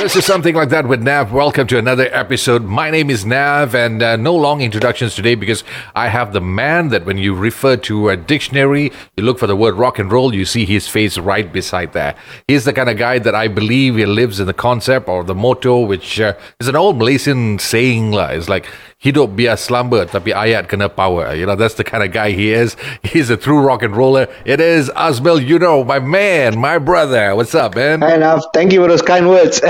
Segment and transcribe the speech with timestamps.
[0.00, 1.30] This is something like that with Nav.
[1.30, 2.64] Welcome to another episode.
[2.64, 5.62] My name is Nav, and uh, no long introductions today because
[5.94, 9.54] I have the man that when you refer to a dictionary, you look for the
[9.54, 12.14] word rock and roll, you see his face right beside there.
[12.48, 15.34] He's the kind of guy that I believe he lives in the concept or the
[15.34, 18.14] motto, which uh, is an old Malaysian saying.
[18.14, 18.66] It's like,
[19.00, 21.32] hidup biar slumber, tapi ayat kena power.
[21.32, 22.76] You know, that's the kind of guy he is.
[23.00, 24.28] He's a true rock and roller.
[24.44, 27.32] It is Asmil, you know, my man, my brother.
[27.34, 28.04] What's up, man?
[28.04, 28.44] Hi, Nav.
[28.52, 29.60] Thank you for those kind words.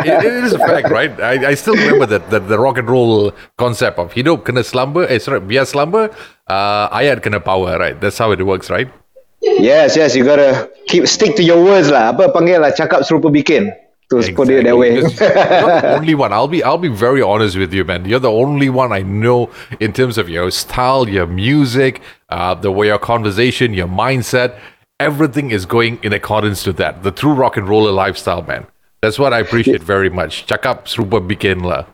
[0.00, 1.12] Yeah, it, it is a fact, right?
[1.20, 5.04] I, I still remember that, that the rock and roll concept of hidup kena slumber,
[5.08, 6.12] eh, sorry, biar slumber,
[6.46, 7.98] uh, ayat kena power, right?
[8.00, 8.88] That's how it works, right?
[9.40, 12.12] yes, yes, you gotta keep stick to your words lah.
[12.12, 13.72] Apa panggil lah, cakap serupa bikin.
[14.10, 14.94] To put it that way.
[14.96, 16.32] You're the only one.
[16.32, 18.04] I'll be I'll be very honest with you, man.
[18.04, 22.72] You're the only one I know in terms of your style, your music, uh, the
[22.72, 24.58] way your conversation, your mindset.
[24.98, 27.02] Everything is going in accordance to that.
[27.04, 28.66] The true rock and roller lifestyle, man.
[29.00, 30.44] That's what I appreciate very much.
[30.46, 31.86] Cakap serupa bikin lah.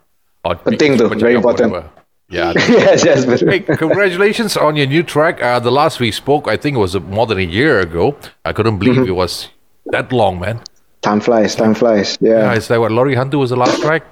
[0.43, 1.71] Penting tu, very important.
[1.71, 1.91] whatever.
[2.31, 2.53] Yeah.
[2.57, 3.41] yes, yes.
[3.45, 5.43] Hey, congratulations on your new track.
[5.43, 8.17] Uh, the last we spoke, I think it was more than a year ago.
[8.45, 9.13] I couldn't believe Mm-hmm.
[9.13, 9.51] it was
[9.93, 10.65] that long, man.
[11.07, 12.19] Time flies, time flies.
[12.21, 12.55] Yeah, Yeah.
[12.59, 14.03] it's like what Laurie Hunter was the last track,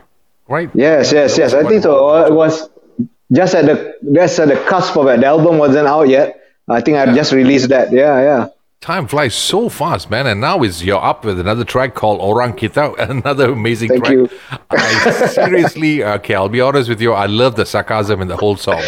[0.48, 0.70] right?
[0.74, 1.50] Yes, yes, yes.
[1.54, 1.92] I think so.
[2.08, 2.70] Uh, It was
[3.38, 3.76] just at the
[4.18, 5.18] just at the cusp of it.
[5.20, 6.26] The album wasn't out yet.
[6.68, 7.90] I think I just released that.
[7.92, 8.42] Yeah, yeah.
[8.80, 10.26] Time flies so fast, man.
[10.30, 14.12] And now is you're up with another track called Orang Kita, another amazing Thank track.
[14.14, 14.28] you.
[14.70, 17.12] I seriously, okay, I'll be honest with you.
[17.12, 18.82] I love the sarcasm in the whole song.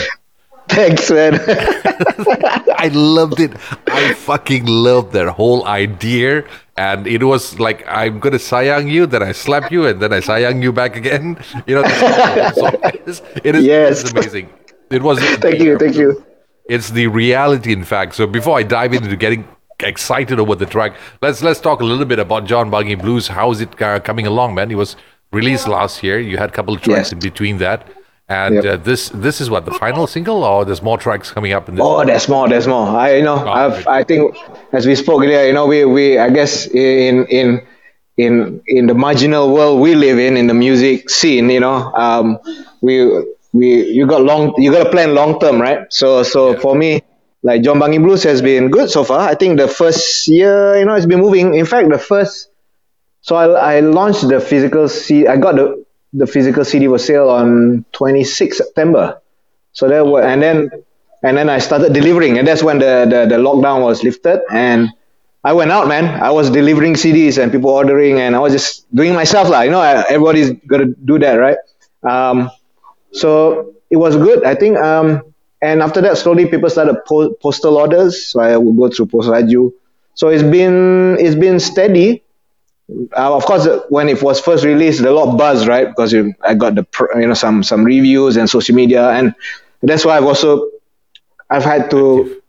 [0.69, 1.41] Thanks, man.
[2.85, 3.53] I loved it.
[3.87, 6.45] I fucking loved that whole idea.
[6.79, 10.13] And it was like, I'm going to sayang you, then I slap you, and then
[10.13, 11.39] I sayang you back again.
[11.67, 13.23] You know, that's how the whole song is.
[13.45, 14.01] it is Yes.
[14.03, 14.51] it's amazing.
[14.91, 15.19] It was.
[15.47, 16.25] thank you, thank you.
[16.69, 18.15] It's the reality, in fact.
[18.15, 19.49] So before I dive into getting
[19.81, 23.29] excited over the track, let's let's talk a little bit about John Buggy Blues.
[23.29, 24.71] How's it uh, coming along, man?
[24.71, 24.97] It was
[25.33, 26.19] released last year.
[26.19, 27.13] You had a couple of tracks Yes.
[27.13, 27.87] in between that,
[28.29, 28.65] and Yep.
[28.65, 31.77] uh, this this is what the final single, or there's more tracks coming up in
[31.77, 31.85] this.
[31.85, 32.49] Oh, there's more.
[32.49, 32.87] There's more.
[32.89, 33.37] I you know.
[33.47, 33.87] I've.
[33.87, 34.37] I think
[34.73, 37.63] as we spoke earlier, you know, we we I guess in in
[38.17, 42.39] in in the marginal world we live in in the music scene, you know, um,
[42.81, 43.07] we
[43.53, 45.87] we you got long you got to plan long term, right?
[45.91, 47.03] So so for me,
[47.45, 49.21] like John Bangi Blues has been good so far.
[49.29, 51.55] I think the first year, you know, it's been moving.
[51.55, 52.49] In fact, the first
[53.21, 55.27] so I, I launched the physical C.
[55.29, 55.86] I got the
[56.17, 59.21] the physical CD was sale on 26 September.
[59.73, 60.71] So that was, and then
[61.23, 64.91] and then I started delivering, and that's when the, the the lockdown was lifted, and
[65.45, 66.23] I went out, man.
[66.23, 69.73] I was delivering CDs and people ordering, and I was just doing myself, like you
[69.73, 71.59] know, everybody's got to do that, right?
[72.03, 72.51] Um,
[73.13, 74.77] so it was good, I think.
[74.79, 75.23] Um,
[75.63, 79.27] and after that, slowly people started po- postal orders, so I would go through Pos
[79.27, 79.73] Laju.
[80.15, 82.23] So it's been it's been steady
[82.89, 85.89] uh, of course, when it was first released, a lot of buzz, right?
[85.89, 86.87] Because you, I got the
[87.17, 89.35] you know some some reviews and social media, and
[89.83, 90.71] that's why I've also
[91.51, 92.41] I've had to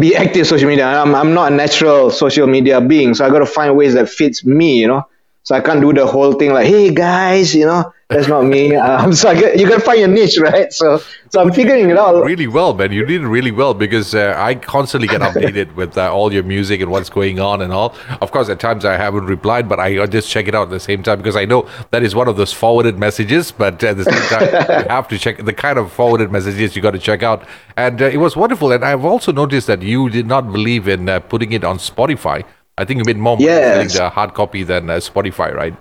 [0.00, 0.86] be active social media.
[0.86, 4.08] I'm I'm not a natural social media being, so I got to find ways that
[4.08, 5.06] fits me, you know.
[5.44, 8.74] So I can't do the whole thing like, hey guys, you know, that's not me.
[8.74, 10.72] Um, so I get, you to find your niche, right?
[10.72, 12.24] So so I'm figuring it out.
[12.24, 12.90] really well, man.
[12.90, 16.80] You did really well because uh, I constantly get updated with uh, all your music
[16.80, 17.94] and what's going on and all.
[18.22, 20.80] Of course, at times I haven't replied, but I just check it out at the
[20.80, 23.52] same time because I know that is one of those forwarded messages.
[23.52, 24.48] But at the same time,
[24.82, 27.46] you have to check the kind of forwarded messages you got to check out.
[27.76, 28.72] And uh, it was wonderful.
[28.72, 32.44] And I've also noticed that you did not believe in uh, putting it on Spotify.
[32.78, 33.92] I think you made more money Yes.
[33.92, 35.76] selling the hard copy than uh, Spotify, right?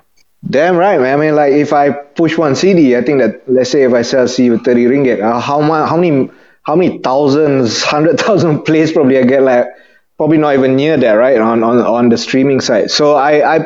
[0.45, 1.17] Damn right, man.
[1.17, 4.01] I mean, like if I push one CD, I think that let's say if I
[4.03, 6.29] sell CD with thirty ringgit, uh, how much, how many,
[6.63, 9.67] how many thousands, hundred thousand plays probably I get like
[10.15, 11.39] probably not even near that, right?
[11.39, 12.91] On on on the streaming side.
[12.91, 13.65] So I I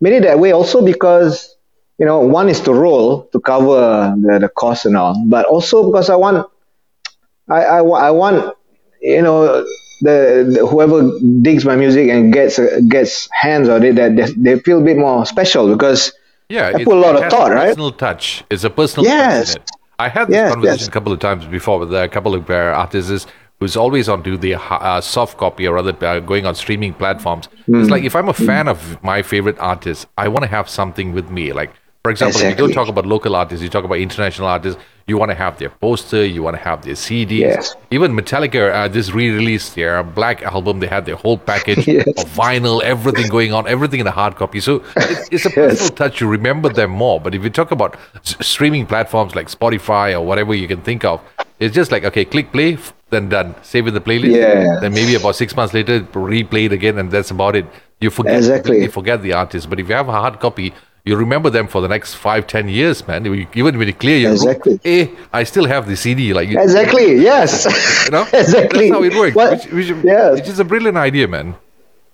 [0.00, 1.56] made it that way also because
[1.98, 5.90] you know one is to roll to cover the the cost and all, but also
[5.90, 6.46] because I want
[7.48, 8.54] I I, I want
[9.00, 9.64] you know
[10.02, 10.98] the, the whoever
[11.42, 12.58] digs my music and gets
[12.88, 16.12] gets hands on it that they, they feel a bit more special because
[16.48, 17.68] Yeah, I put a lot of thought, right?
[17.68, 18.44] Personal touch.
[18.50, 19.54] It's a personal Yes.
[19.54, 19.62] touch.
[19.98, 20.88] I had this Yes, conversation yes.
[20.88, 22.54] a couple of times before with a couple of uh,
[22.84, 23.26] artists
[23.60, 27.48] who's always on to the uh, soft copy or other uh, going on streaming platforms.
[27.78, 27.90] It's Mm.
[27.90, 31.30] like if I'm a fan of my favorite artist, I want to have something with
[31.30, 31.52] me.
[31.52, 31.70] Like,
[32.02, 34.80] for example, if you don't talk about local artists, you talk about international artists.
[35.06, 37.38] You want to have their poster, you want to have their CDs.
[37.38, 37.76] Yes.
[37.90, 40.80] Even Metallica, uh, this re-released their Black album.
[40.80, 42.06] They had their whole package Yes.
[42.06, 44.60] of vinyl, everything going on, everything in a hard copy.
[44.60, 46.20] So it's, it's a personal touch.
[46.20, 47.20] You remember them more.
[47.20, 51.04] But if you talk about s- streaming platforms like Spotify or whatever you can think
[51.04, 51.20] of,
[51.58, 53.54] it's just like okay, click play, f- then done.
[53.62, 54.32] Save in the playlist.
[54.32, 54.80] Yes.
[54.80, 57.66] Then maybe about six months later, replay it again, and that's about it.
[58.00, 58.62] You forget Exactly.
[58.62, 59.68] completely forget the artist.
[59.68, 60.72] But if you have a hard copy,
[61.04, 63.24] you remember them for the next five, ten years, man.
[63.24, 64.72] You- Even when you clear your Exactly.
[64.72, 66.32] room, hey, I still have the CD.
[66.32, 67.16] Like Exactly.
[67.16, 67.64] Yes.
[68.06, 68.88] you know, exactly.
[68.90, 69.34] That's how it works.
[69.34, 70.30] Well, which, which, yeah.
[70.32, 71.54] which is a brilliant idea, man.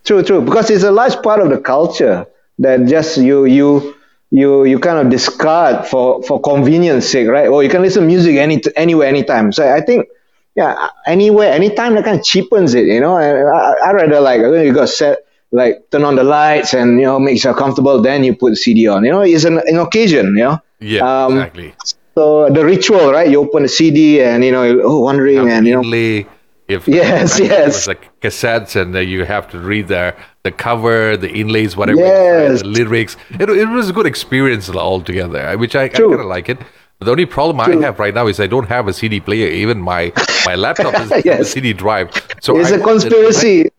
[0.05, 0.41] True, true.
[0.41, 2.27] Because it's a large part of the culture
[2.61, 3.95] that just you you
[4.31, 7.49] you you kind of discard for for convenience sake, right?
[7.49, 9.53] Or you can listen to music any anywhere, anytime.
[9.53, 10.07] So I think,
[10.55, 12.87] yeah, anywhere, anytime, that kind of cheapens it.
[12.87, 15.19] You know, and I I rather like you got set
[15.53, 18.01] like turn on the lights and you know make yourself comfortable.
[18.03, 19.05] Then you put the CD on.
[19.05, 20.27] You know, it's an, an occasion.
[20.37, 20.59] You know.
[20.81, 21.75] Yeah, Um, exactly.
[22.15, 23.29] So the ritual, right?
[23.31, 26.25] You open the CD and you know, oh, wondering and you know.
[26.69, 27.67] If Yes, it yes.
[27.75, 31.99] was like cassettes, and uh, you have to read the the cover, the inlays, whatever,
[32.01, 32.61] Yes.
[32.61, 33.17] the lyrics.
[33.31, 36.59] It, it was a good experience altogether, which I, I kind of like it.
[37.01, 39.49] The only problem I have right now is I don't have a CD player.
[39.49, 40.13] Even my
[40.45, 42.11] my laptop is a CD drive.
[42.41, 43.71] So it's I a conspiracy.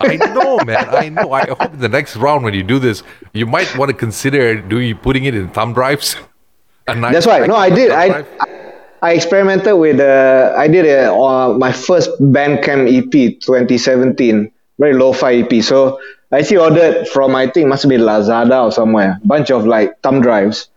[0.00, 0.88] I know, man.
[0.90, 1.32] I know.
[1.32, 3.02] I hope in the next round when you do this,
[3.32, 6.16] you might want to consider doing putting it in thumb drives.
[6.86, 7.46] That's right.
[7.46, 7.90] No, I did.
[7.92, 8.24] I.
[9.02, 15.42] I experimented with uh, I did a, uh, my first Bandcamp EP 2017, very lo-fi
[15.42, 15.62] EP.
[15.62, 16.00] So
[16.32, 20.22] I actually ordered from I think must be Lazada or somewhere, bunch of like thumb
[20.22, 20.70] drives,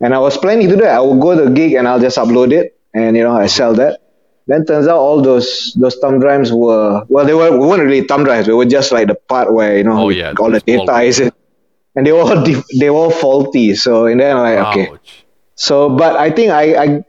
[0.00, 0.94] and I was planning to do that.
[0.96, 3.46] I would go to the gig and I'll just upload it, and you know I
[3.46, 4.00] sell that.
[4.46, 8.06] Then turns out all those those thumb drives were well they were we weren't really
[8.06, 8.46] thumb drives.
[8.46, 11.20] They were just like the part where you know Oh, yeah, all the data is
[11.20, 11.30] in,
[11.94, 12.44] and they were all
[12.78, 13.74] they were all faulty.
[13.74, 14.98] So and then I'm like okay.
[15.54, 17.04] So, but I think I, I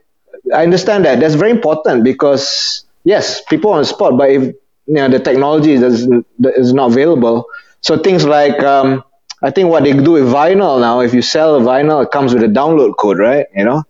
[0.53, 4.55] I understand that that's very important because yes, people on the spot, but if you
[4.93, 6.07] know the technology is
[6.43, 7.45] is not available,
[7.79, 9.03] so things like um,
[9.41, 12.33] I think what they do with vinyl now, if you sell a vinyl, it comes
[12.33, 13.47] with a download code, right?
[13.55, 13.83] You know,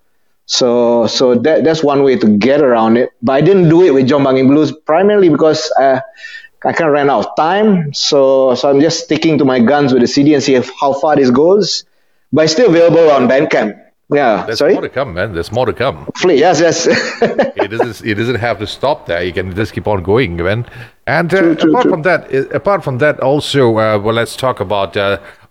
[0.46, 3.10] so so that that's one way to get around it.
[3.22, 6.00] But I didn't do it with John Banging Blues primarily because uh,
[6.64, 7.94] I kind of ran out of time.
[7.94, 10.94] So so I'm just sticking to my guns with the CD and see if, how
[10.94, 11.84] far this goes.
[12.32, 13.78] But it's still available on Bandcamp.
[14.14, 14.74] Yeah, There's sorry.
[14.74, 15.34] more to come, man.
[15.34, 16.04] There's more to come.
[16.04, 16.86] Hopefully, yes, yes.
[17.22, 19.24] it doesn't it doesn't have to stop there.
[19.24, 20.66] You can just keep on going, man.
[21.08, 21.92] And uh, True, true, apart true.
[21.92, 24.98] from that, uh, apart from that, also, uh, well, let's talk about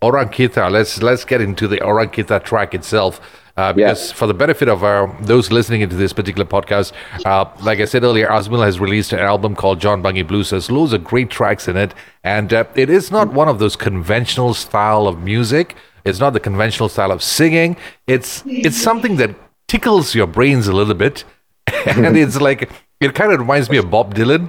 [0.02, 0.70] uh, Orang Kita.
[0.70, 3.20] Let's let's get into the Orang Kita track itself.
[3.56, 6.92] Uh, because for the benefit of uh, those listening into this particular podcast,
[7.26, 10.50] uh, like I said earlier, Asmil has released an album called John Bungy Blues.
[10.50, 11.92] There's loads of great tracks in it,
[12.24, 15.76] and uh, it is not one of those conventional style of music.
[16.04, 17.76] It's not the conventional style of singing.
[18.06, 19.34] It's it's something that
[19.68, 21.24] tickles your brains a little bit,
[21.86, 22.70] and it's like
[23.00, 24.48] it kind of reminds me of Bob Dylan.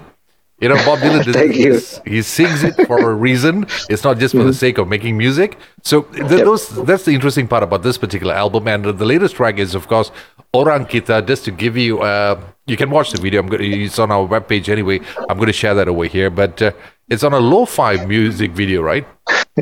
[0.61, 1.25] You know, Bob Dylan
[2.05, 2.11] you.
[2.11, 3.65] he sings it for a reason.
[3.89, 5.57] It's not just for the sake of making music.
[5.81, 8.67] So th- those that's the interesting part about this particular album.
[8.67, 10.11] And the latest track is, of course,
[10.53, 11.25] Orang Kita.
[11.25, 13.41] Just to give you, uh, you can watch the video.
[13.41, 14.99] I'm going it's on our webpage anyway.
[15.29, 16.29] I'm going to share that over here.
[16.29, 16.71] But uh,
[17.09, 19.05] it's on a lo-fi music video, right?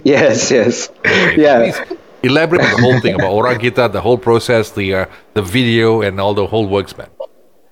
[0.04, 0.90] yes, yes.
[1.38, 1.72] Yeah.
[1.72, 5.42] Please elaborate on the whole thing about Orang Kita, the whole process, the uh, the
[5.42, 7.08] video, and all the whole works, man.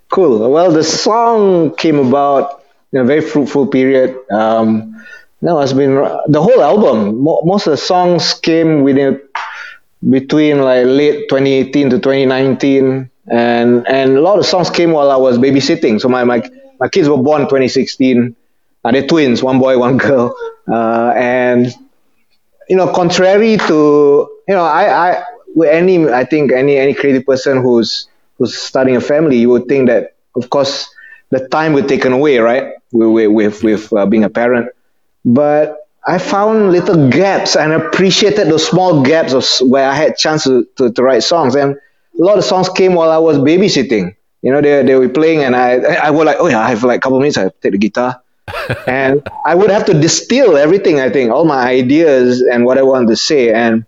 [0.10, 0.50] Cool.
[0.50, 4.18] Well, the song came about a very fruitful period.
[4.32, 5.04] Um,
[5.42, 5.96] no, it's been
[6.28, 7.22] the whole album.
[7.24, 9.22] Mo- most of the songs came within
[10.10, 15.18] between like late 2018 to 2019, and and a lot of songs came while I
[15.18, 16.00] was babysitting.
[16.02, 16.42] So my my,
[16.80, 18.36] my kids were born 2016.
[18.84, 20.36] Uh, they're twins, one boy, one girl,
[20.72, 21.74] uh, and
[22.70, 25.24] you know, contrary to you know, I, I
[25.68, 29.88] any I think any any creative person who's who's starting a family, you would think
[29.90, 30.88] that of course
[31.32, 32.74] the time would taken away, right?
[32.92, 34.70] With with with, uh, being a parent,
[35.26, 40.46] but I found little gaps and appreciated those small gaps of where I had chance
[40.46, 44.16] to, to, to write songs, and a lot of songs came while I was babysitting.
[44.42, 45.74] You know, they they were playing, and I
[46.08, 47.38] I was like, oh yeah, I have like a couple minutes.
[47.38, 48.22] I take the guitar
[48.88, 51.00] and I would have to distill everything.
[51.02, 53.86] I think all my ideas and what I wanted to say, and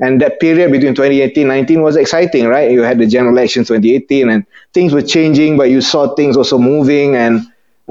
[0.00, 2.70] and that period between 2018 19 was exciting, right?
[2.70, 6.58] You had the general election 2018, and things were changing, but you saw things also
[6.58, 7.40] moving and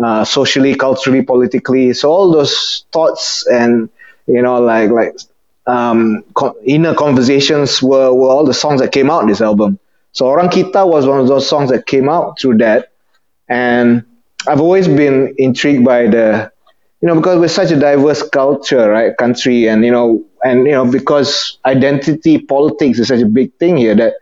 [0.03, 1.93] uh, socially, culturally, politically.
[1.93, 3.89] So all those thoughts and
[4.27, 5.15] you know, like like
[5.67, 9.79] um, co- inner conversations were, were all the songs that came out this album.
[10.13, 12.89] So Orang Kita was one of those songs that came out through that
[13.49, 14.03] and
[14.47, 16.51] I've always been intrigued by the,
[17.01, 20.71] you know, because we're such a diverse culture, right, country, and you know, and you
[20.73, 24.13] know, because identity politics is such a big thing here that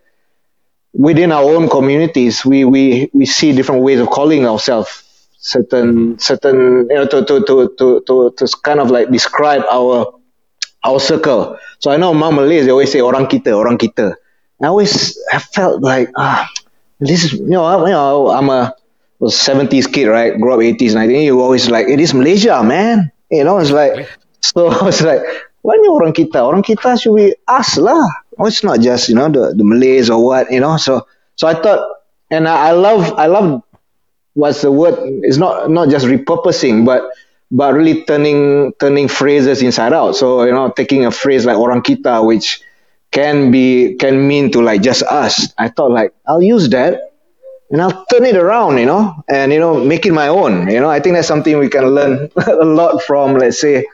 [0.94, 5.04] within our own communities, we we we see different ways of calling ourselves
[5.50, 10.14] certain certain you know to to to to to, to kind of like describe our
[10.86, 11.58] our circle.
[11.82, 14.14] So I know among Malays they always say orang kita, orang kita.
[14.62, 16.46] I always have felt like ah,
[17.02, 18.78] this is you know I, you know I'm a
[19.20, 20.32] was 70s kid, right?
[20.40, 21.24] Grew up 80s, 90s.
[21.24, 23.12] You always like, it is Malaysia, man.
[23.30, 24.08] You know, it's like,
[24.42, 25.20] so I was like,
[25.62, 26.40] why ni orang kita?
[26.40, 28.08] Orang kita should be us lah.
[28.40, 30.80] oh, it's not just you know the, the Malays or what, you know.
[30.80, 31.84] So so I thought,
[32.32, 33.62] and I, I love I love
[34.34, 34.96] what's the word?
[35.24, 37.12] It's not not just repurposing, but
[37.52, 40.16] but really turning turning phrases inside out.
[40.16, 42.62] So you know, taking a phrase like orang kita, which
[43.12, 45.54] can be can mean to like just us.
[45.58, 47.12] I thought like I'll use that
[47.72, 50.70] and I'll turn it around, you know, and you know, make it my own.
[50.70, 53.38] You know, I think that's something we can learn a lot from.
[53.38, 53.86] Let's say,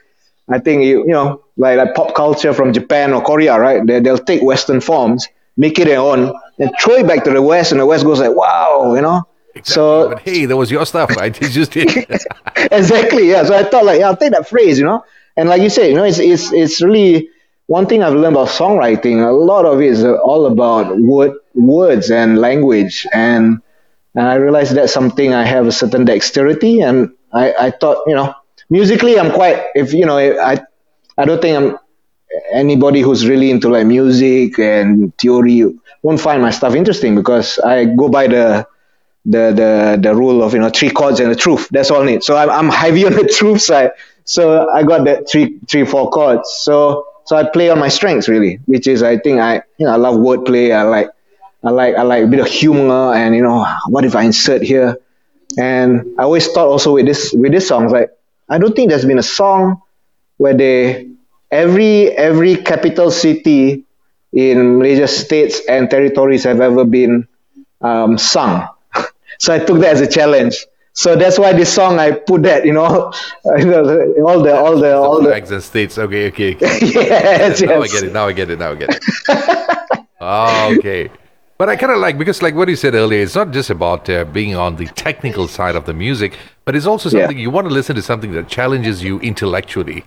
[0.48, 3.84] I think you you know, like like pop culture from Japan or Korea, right?
[3.86, 7.42] They they'll take Western forms, make it their own, and throw it back to the
[7.42, 9.26] West, and the West goes like, wow, you know.
[9.56, 9.72] Exactly.
[9.74, 11.36] So, but hey, that was your stuff, right?
[11.42, 11.76] It's just
[12.56, 13.44] exactly, yeah.
[13.44, 15.04] So I thought like, yeah, I'll take that phrase, you know,
[15.36, 17.30] and like you said, you know, it's it's it's really
[17.66, 19.26] one thing I've learned about songwriting.
[19.26, 23.60] A lot of it is all about word words and language and
[24.14, 28.14] and I realized that's something I have a certain dexterity, and I, I thought, you
[28.14, 28.34] know,
[28.70, 30.58] musically I'm quite, if you know, I,
[31.18, 31.78] I don't think I'm
[32.52, 35.64] anybody who's really into like music and theory
[36.02, 38.66] won't find my stuff interesting because I go by the
[39.26, 41.68] the the the rule of you know three chords and the truth.
[41.70, 42.22] That's all need.
[42.22, 43.90] So I'm I'm heavy on the truth side.
[44.24, 46.50] So I got that three three four chords.
[46.50, 49.92] So so I play on my strengths really, which is I think I you know
[49.92, 50.74] I love wordplay.
[50.74, 51.10] I like
[51.64, 54.62] I like I like a bit of humor and you know what if I insert
[54.62, 54.96] here
[55.58, 58.10] and I always thought also with this with this song like
[58.48, 59.82] I don't think there's been a song
[60.36, 61.08] where they
[61.50, 63.84] every every capital city
[64.32, 67.26] in Malaysia states and territories have ever been
[67.80, 68.68] um, sung
[69.38, 72.64] so I took that as a challenge so that's why this song I put that
[72.64, 73.12] you know
[73.44, 76.78] all the all the all the, all the and states okay okay, okay.
[76.86, 77.82] yes, now.
[77.82, 81.10] I get it now I get it now I get it oh, okay
[81.58, 84.10] but I kind of like because, like what you said earlier, it's not just about
[84.10, 87.42] uh, being on the technical side of the music, but it's also something yeah.
[87.42, 90.04] you want to listen to something that challenges you intellectually.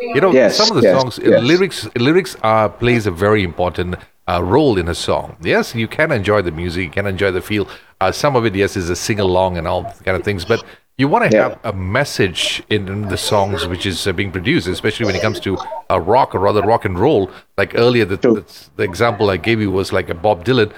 [0.00, 1.42] You know, yes, some of the yes, songs, yes.
[1.42, 3.96] lyrics, lyrics are plays a very important
[4.28, 5.36] uh, role in a song.
[5.42, 7.68] Yes, you can enjoy the music, you can enjoy the feel.
[8.00, 10.64] Uh, some of it, yes, is a sing along and all kind of things, but
[10.98, 11.48] you want to yeah.
[11.48, 15.40] have a message in the songs which is uh, being produced, especially when it comes
[15.40, 17.30] to a rock or rather rock and roll.
[17.56, 20.72] Like earlier, the, the, the example I gave you was like a Bob Dylan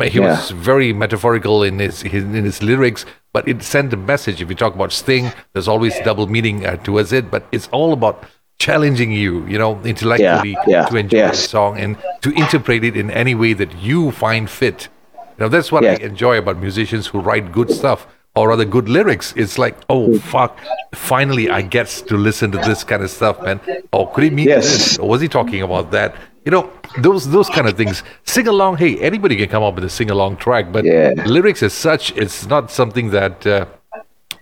[0.00, 0.30] he yeah.
[0.30, 4.40] was very metaphorical in his, his, in his lyrics, but it sent a message.
[4.40, 7.92] If you talk about Sting, there's always double meaning uh, towards it, but it's all
[7.92, 8.24] about
[8.62, 11.42] challenging you, you know, intellectually yeah, yeah, to enjoy yes.
[11.42, 14.88] the song and to interpret it in any way that you find fit.
[15.14, 15.98] You know, that's what yes.
[15.98, 19.34] I enjoy about musicians who write good stuff or rather good lyrics.
[19.36, 20.52] It's like, oh fuck,
[20.94, 23.58] finally I get to listen to this kind of stuff, man.
[23.92, 24.64] Oh, could he mean yes.
[24.64, 24.98] this?
[24.98, 26.14] Or was he talking about that?
[26.44, 28.04] You know, those those kind of things.
[28.24, 28.76] Sing along.
[28.76, 31.14] Hey, anybody can come up with a sing along track, but yeah.
[31.26, 33.66] lyrics as such, it's not something that uh,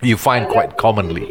[0.01, 1.27] you find quite commonly.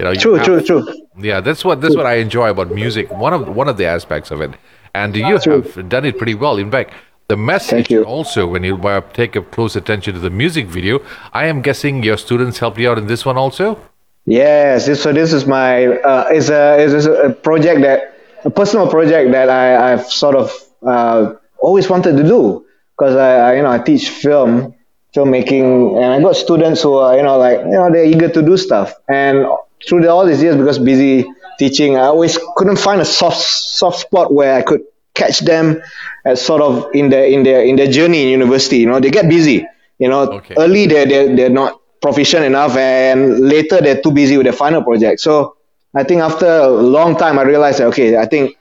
[0.00, 0.82] You know, true, have, true, true.
[1.18, 3.10] Yeah, that's what that's what I enjoy about music.
[3.10, 4.52] One of one of the aspects of it,
[4.94, 5.60] and you true.
[5.60, 6.56] have done it pretty well.
[6.56, 6.94] In fact,
[7.28, 11.00] the message also when you uh, take a close attention to the music video,
[11.34, 13.78] I am guessing your students helped you out in this one also.
[14.24, 18.16] Yes, so this is my uh, is a is a project that
[18.46, 20.50] a personal project that I, I've sort of
[20.82, 22.64] uh, always wanted to do
[22.96, 24.74] because I, I, you know I teach film
[25.14, 28.40] filmmaking and I got students who are you know like you know they're eager to
[28.40, 29.44] do stuff and
[29.86, 31.26] through the, all these years because busy
[31.58, 34.82] teaching I always couldn't find a soft soft spot where I could
[35.14, 35.82] catch them
[36.24, 39.10] at sort of in their in their in their journey in university you know they
[39.10, 39.66] get busy
[39.98, 40.54] you know okay.
[40.56, 44.82] early they're, they're they're not proficient enough and later they're too busy with their final
[44.82, 45.56] project so
[45.94, 48.56] I think after a long time, I realized that, okay, I think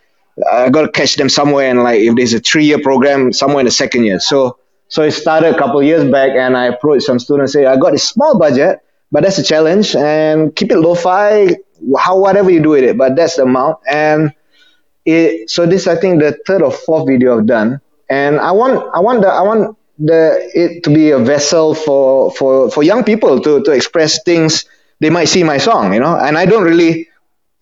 [0.52, 1.70] I got to catch them somewhere.
[1.70, 4.20] And like, if there's a three year program, somewhere in the second year.
[4.20, 4.58] So,
[4.88, 7.94] so it started a couple years back and I approached some students, say, I got
[7.94, 8.80] a small budget,
[9.12, 11.56] but that's a challenge and keep it lo-fi,
[11.98, 13.80] how, whatever you do with it, but that's the amount.
[13.90, 14.34] And
[15.06, 17.82] it, so this, I think the third or fourth video I've done.
[18.10, 22.32] And I want, I want the, I want the, it to be a vessel for,
[22.32, 24.66] for, for young people to, to express things
[25.00, 27.08] they might see my song, you know, and I don't really,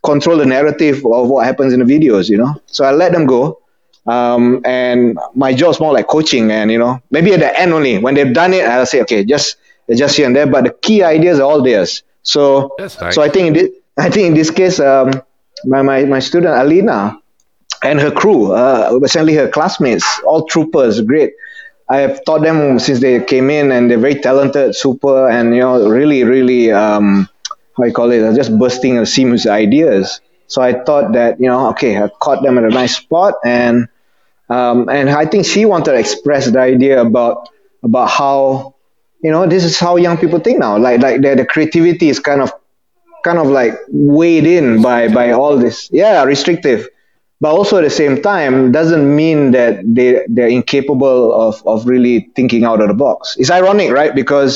[0.06, 2.56] control the narrative of what happens in the videos, you know.
[2.68, 3.60] So I let them go.
[4.06, 7.74] Um, and my job is more like coaching and, you know, maybe at the end
[7.74, 9.58] only, when they've done it, I'll say, okay, just,
[9.96, 12.04] just here and there, but the key ideas are all theirs.
[12.24, 13.16] So, nice.
[13.16, 15.12] so I think, in this, I think in this case, um,
[15.66, 17.18] my, my, my student Alina
[17.84, 21.34] and her crew, uh, essentially her classmates, all troopers, great.
[21.90, 25.62] I have taught them since they came in and they're very talented, super, and, you
[25.62, 27.30] know, really, really, um,
[27.78, 30.20] how you call it, just bursting of seams ideas.
[30.48, 33.88] So I thought that, you know, okay, I caught them at a nice spot and
[34.50, 37.50] um, and I think she wanted to express the idea about
[37.84, 38.76] about how,
[39.28, 40.76] you know, this is how young people think now.
[40.88, 42.50] Like like the, the creativity is kind of
[43.28, 45.90] kind of like weighed in by by all this.
[46.02, 46.82] Yeah, restrictive.
[47.46, 52.16] but also at the same time doesn't mean that they they're incapable of of really
[52.38, 53.36] thinking out of the box.
[53.42, 54.14] It's ironic, right?
[54.22, 54.54] Because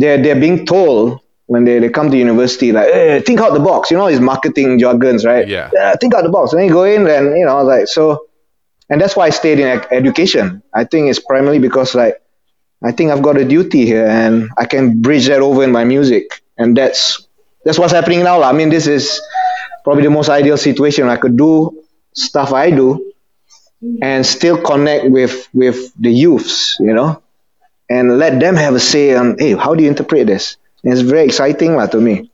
[0.00, 3.60] they're they're being told when they, they come to university like hey, think out the
[3.70, 5.70] box you know these marketing jargons right Yeah.
[6.00, 8.26] think out the box and then you go in and you know like so
[8.90, 12.20] and that's why i stayed in education i think it's primarily because like
[12.82, 15.84] i think i've got a duty here and i can bridge that over in my
[15.84, 16.42] music.
[16.60, 17.26] And that's
[17.64, 19.20] that's what's happening now i mean this is
[19.84, 21.08] probably the most ideal situation.
[21.08, 23.12] I could do stuff i do
[24.02, 27.22] and still connect with with the youths you know
[27.88, 30.56] and let them have a say on hey how do you interpret this?
[30.82, 32.30] And it's very exciting lah, to me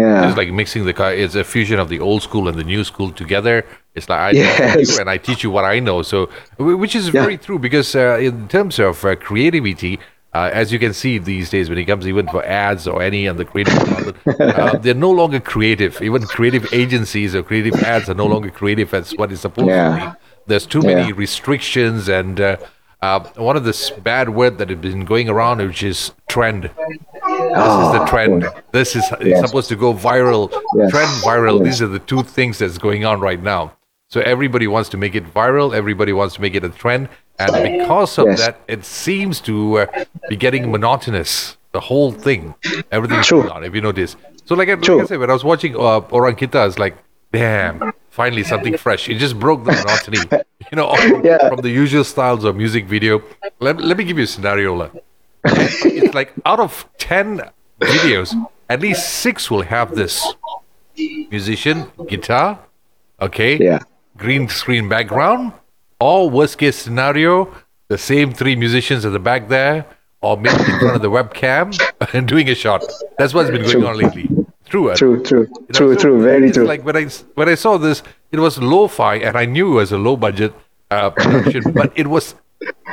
[0.00, 1.10] yeah It's like mixing the car.
[1.22, 3.56] It's a fusion of the old school and the new school together.
[3.96, 4.90] It's like I Yes.
[4.90, 5.98] you and I teach you what I know.
[6.02, 6.18] So,
[6.82, 9.94] which is very true because uh, in terms of uh, creativity,
[10.38, 13.22] uh, as you can see these days, when it comes even for ads or any
[13.30, 13.76] of the creative,
[14.40, 16.02] uh, they're no longer creative.
[16.02, 19.96] Even creative agencies or creative ads are no longer creative as what is supposed to
[19.96, 20.26] be.
[20.48, 22.40] There's too many restrictions and.
[22.40, 22.56] Uh,
[23.02, 26.70] uh, one of this bad word that has been going around, which is trend.
[27.26, 28.44] This is the trend.
[28.72, 29.46] This is it's Yes.
[29.46, 30.50] supposed to go viral.
[30.76, 30.90] Yes.
[30.90, 31.56] Trend viral.
[31.58, 31.66] Yes.
[31.66, 33.72] These are the two things that's going on right now.
[34.08, 35.74] So everybody wants to make it viral.
[35.74, 37.50] Everybody wants to make it a trend, and
[37.80, 39.86] because of that, it seems to uh,
[40.28, 41.56] be getting monotonous.
[41.72, 42.54] The whole thing,
[42.92, 43.40] everything is True.
[43.42, 43.64] going on.
[43.64, 44.14] If you notice,
[44.44, 46.78] so like, I- like I said, when I was watching uh, Orang Kita, I was
[46.78, 46.94] like,
[47.32, 49.08] damn, finally something fresh.
[49.08, 50.18] It just broke the monotony.
[50.72, 51.48] You know, from, Yeah.
[51.50, 53.22] from the usual styles of music video.
[53.60, 54.74] Let, let me give you a scenario.
[54.74, 54.88] lah
[55.44, 58.34] it's like out of 10 videos,
[58.68, 60.34] at least six will have this
[60.96, 62.58] musician, guitar,
[63.20, 63.80] okay, yeah
[64.16, 65.52] green screen background,
[66.00, 67.52] or worst case scenario,
[67.88, 69.86] the same three musicians at the back there,
[70.20, 71.76] or maybe in front of the webcam
[72.14, 72.82] and doing a shot.
[73.18, 73.86] That's what's been going True.
[73.86, 74.28] on lately.
[74.66, 77.48] True, uh, true true you know, true so true very true Like when I when
[77.48, 80.54] I saw this, it was lo-fi, and I knew it was a low budget
[80.90, 82.34] uh, production, but it was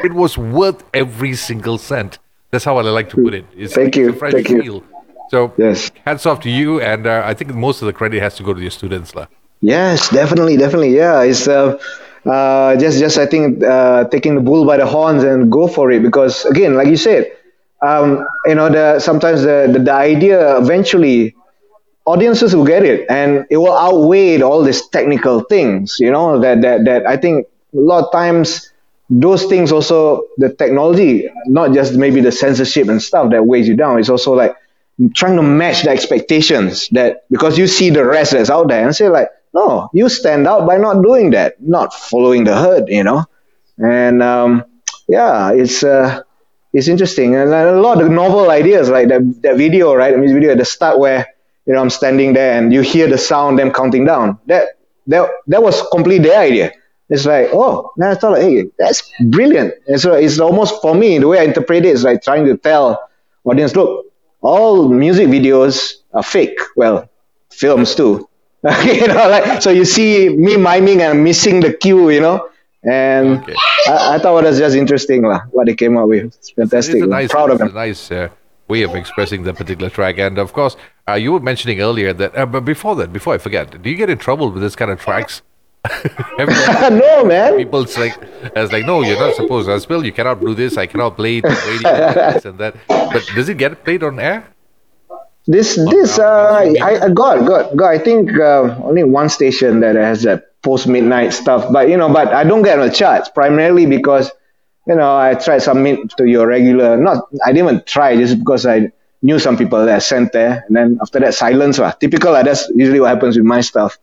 [0.04, 2.20] it was worth every single cent.
[2.52, 3.46] That's how I like to put it.
[3.56, 4.84] It's Thank you, fresh thank you.
[5.30, 5.92] So Yes.
[6.06, 8.54] hats off to you, and uh, I think most of the credit has to go
[8.54, 9.28] to your students, lah.
[9.62, 10.96] Yes, definitely, definitely.
[10.96, 11.80] Yeah, it's uh,
[12.26, 15.92] uh, just just I think uh, taking the bull by the horns and go for
[15.92, 17.32] it because again, like you said,
[17.82, 21.36] um, you know, the sometimes the, the the idea eventually
[22.06, 25.98] audiences will get it and it will outweigh all these technical things.
[26.00, 28.71] You know that that that I think a lot of times
[29.12, 33.76] those things also the technology, not just maybe the censorship and stuff that weighs you
[33.76, 34.00] down.
[34.00, 34.56] It's also like
[35.14, 38.96] trying to match the expectations that because you see the rest that's out there and
[38.96, 43.04] say like no you stand out by not doing that not following the herd you
[43.04, 43.26] know?
[43.78, 44.66] And um,
[45.08, 46.22] yeah it's uh,
[46.72, 47.36] it's interesting.
[47.36, 50.58] And a lot of novel ideas like that that video right the music video at
[50.58, 51.28] the start where
[51.66, 54.40] you know I'm standing there and you hear the sound them counting down.
[54.46, 56.72] That that that was completely their idea
[57.12, 59.00] it's like oh now I thought like, hey that's
[59.36, 59.74] brilliant.
[59.88, 62.58] And so it's almost for me the way I interpret it is like trying to
[62.58, 62.86] tell
[63.44, 64.06] audience look
[64.42, 65.76] all music videos
[66.14, 66.58] are fake.
[66.76, 67.08] Well
[67.52, 68.28] films too.
[68.86, 72.48] You know like so you see me miming and missing the cue you know?
[72.84, 73.56] And Okay.
[73.88, 76.26] I, I thought it was just interesting lah, what they came up with.
[76.26, 77.74] It's fantastic It's nice, proud of them.
[77.76, 78.30] nice uh,
[78.68, 80.18] way of expressing the particular track.
[80.18, 80.76] And of course,
[81.08, 83.96] uh, you were mentioning earlier that, uh, but before that, before I forget, do you
[83.96, 85.42] get in trouble with this kind of tracks?
[85.86, 88.16] Have you ever- no man people it's like
[88.56, 91.38] it's like no you're not supposed as well you cannot do this i cannot play
[91.40, 91.92] it on radio
[92.34, 94.46] this and that but does it get played on air
[95.48, 99.96] This this uh, I, I got got got I think uh, only one station that
[99.98, 103.26] has that post midnight stuff, but you know, but I don't get on the charts
[103.34, 104.30] primarily because
[104.86, 106.94] you know I tried submit to your regular.
[106.94, 108.94] Not I didn't even try just because I
[109.26, 111.82] knew some people that sent there, and then after that silence.
[111.82, 111.98] lah.
[111.98, 112.38] Typical.
[112.38, 112.46] lah.
[112.46, 113.98] That's usually what happens with my stuff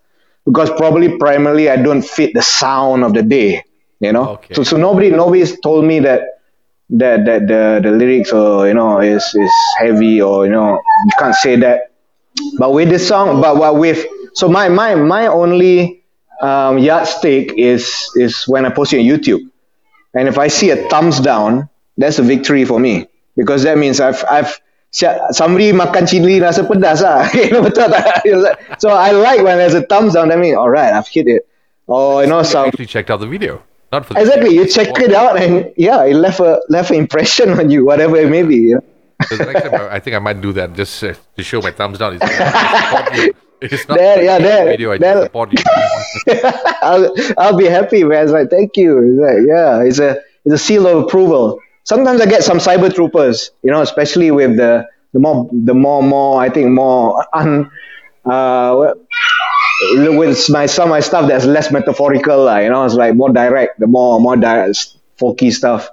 [0.44, 3.64] because probably primarily I don't fit the sound of the day.
[4.00, 4.54] You know, Okay.
[4.54, 6.22] so so nobody nobody's told me that
[6.90, 11.10] that that the the lyrics or you know is is heavy or you know you
[11.18, 11.90] can't say that
[12.58, 16.02] but with this song but what with so my my my only
[16.40, 19.50] um, yardstick is is when I post it on YouTube
[20.14, 24.00] and if I see a thumbs down that's a victory for me because that means
[24.00, 28.24] I've I've sia- somebody makan chili rasa pedas lah you know betul tak
[28.80, 31.44] so I like when there's a thumbs down I mean, alright I've hit it
[31.88, 34.54] Oh, you know some actually checked out the video not for the Exactly.
[34.54, 38.16] You check it out, and yeah, it left a left an impression on you, whatever
[38.16, 38.56] it may be.
[38.56, 38.84] You know?
[39.24, 41.72] So next time I I think I might do that just uh, to show my
[41.72, 42.20] thumbs down.
[42.20, 42.20] It's,
[43.16, 43.32] you.
[43.64, 44.92] It's not There, yeah, there, video.
[44.92, 45.24] I there.
[45.24, 45.64] support you.
[46.84, 47.08] I'll
[47.40, 48.22] I'll be happy, man.
[48.28, 49.00] It's like thank you.
[49.00, 51.58] It's like yeah, it's a it's a seal of approval.
[51.88, 56.02] Sometimes I get some cyber troopers, you know, especially with the the more the more
[56.02, 57.70] more I think more un
[58.26, 58.92] uh
[60.18, 63.80] with my some my stuff that's less metaphorical, like, you know, it's like more direct,
[63.80, 64.76] the more more direct,
[65.18, 65.88] folky stuff.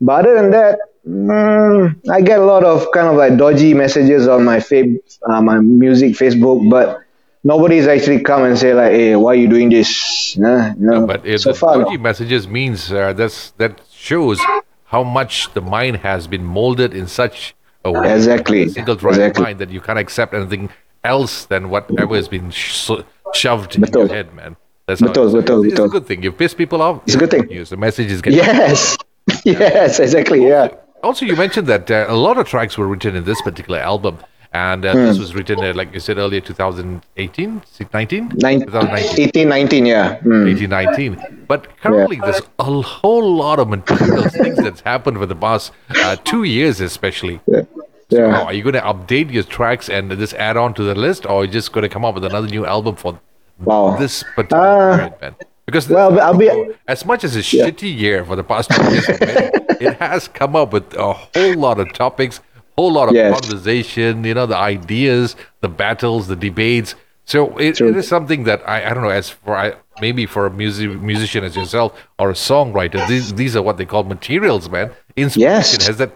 [0.00, 4.26] But other than that, mm, I get a lot of kind of like dodgy messages
[4.26, 4.86] on my fab,
[5.30, 6.98] uh, my music Facebook, but
[7.44, 11.00] nobody's actually come and say like, "Hey, why are you doing this?" Nah, no.
[11.00, 14.40] No, but so the far, dodgy messages means uh, that's that shows
[14.86, 18.62] how much the mind has been molded in such a way, Exactly.
[18.64, 19.42] a single track Exactly.
[19.44, 20.70] mind that you can't accept anything
[21.04, 22.90] else than whatever has been sh-
[23.34, 24.56] shoved in your head, man.
[24.86, 26.22] That's how Betul, it's, betul, it's, it's a good thing.
[26.22, 27.02] You piss people off.
[27.06, 27.46] It's a good thing.
[27.46, 27.70] News.
[27.70, 28.38] The message is getting.
[28.38, 28.96] yes,
[29.44, 30.68] yes, exactly, yeah.
[31.02, 34.18] Also, you mentioned that uh, a lot of tracks were written in this particular album,
[34.56, 35.04] and uh, Hmm.
[35.06, 39.28] this was written, uh, like you said earlier, 2018, 19, Nine, 2019.
[39.28, 40.16] 18, 19, yeah.
[40.20, 40.46] Mm.
[40.46, 41.44] 1819.
[41.48, 45.72] But currently, there's a whole lot of materials, things that's happened for the past
[46.04, 47.40] uh, two years, especially.
[47.46, 47.62] Yeah.
[48.10, 48.42] So, yeah.
[48.42, 51.40] are you going to update your tracks and just add on to the list, or
[51.40, 53.18] are you just going to come up with another new album for
[53.64, 53.96] Wow.
[53.98, 55.34] this particular Uh, period, man?
[55.66, 59.08] Because well, I'll be- as much as a shitty year for the past two years,
[59.08, 59.50] many,
[59.86, 62.40] it has come up with a whole lot of topics,
[62.78, 63.38] whole lot of Yes.
[63.40, 64.24] conversation.
[64.24, 66.94] You know, the ideas, the battles, the debates.
[67.24, 69.08] So it, it is something that I, I don't know.
[69.10, 73.56] As for I, maybe for a music musician as yourself or a songwriter, these these
[73.56, 74.90] are what they call materials, man.
[75.16, 75.86] Inspiration Yes.
[75.88, 76.12] has that.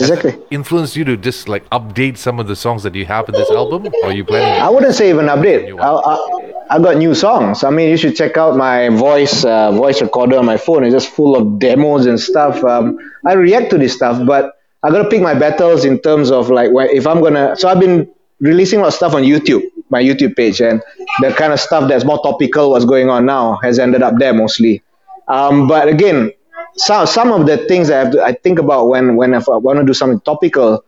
[0.00, 0.34] Exactly.
[0.50, 3.50] influenced you to just like update some of the songs that you have in this
[3.50, 4.60] album, or are you planning?
[4.62, 5.62] I wouldn't say even update.
[5.78, 7.62] I, I, I got new songs.
[7.62, 10.84] I mean, you should check out my voice uh, voice recorder on my phone.
[10.84, 12.64] It's just full of demos and stuff.
[12.64, 16.50] Um, I react to this stuff, but I gotta pick my battles in terms of
[16.50, 17.56] like when, if I'm gonna.
[17.56, 18.08] So I've been
[18.40, 20.82] releasing a lot of stuff on YouTube, my YouTube page, and
[21.20, 24.34] the kind of stuff that's more topical, what's going on now, has ended up there
[24.34, 24.82] mostly.
[25.26, 26.32] Um, but again,
[26.76, 29.56] some some of the things I have to I think about when when if I
[29.56, 30.84] want to do something topical,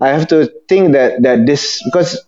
[0.00, 2.26] I have to think that that this because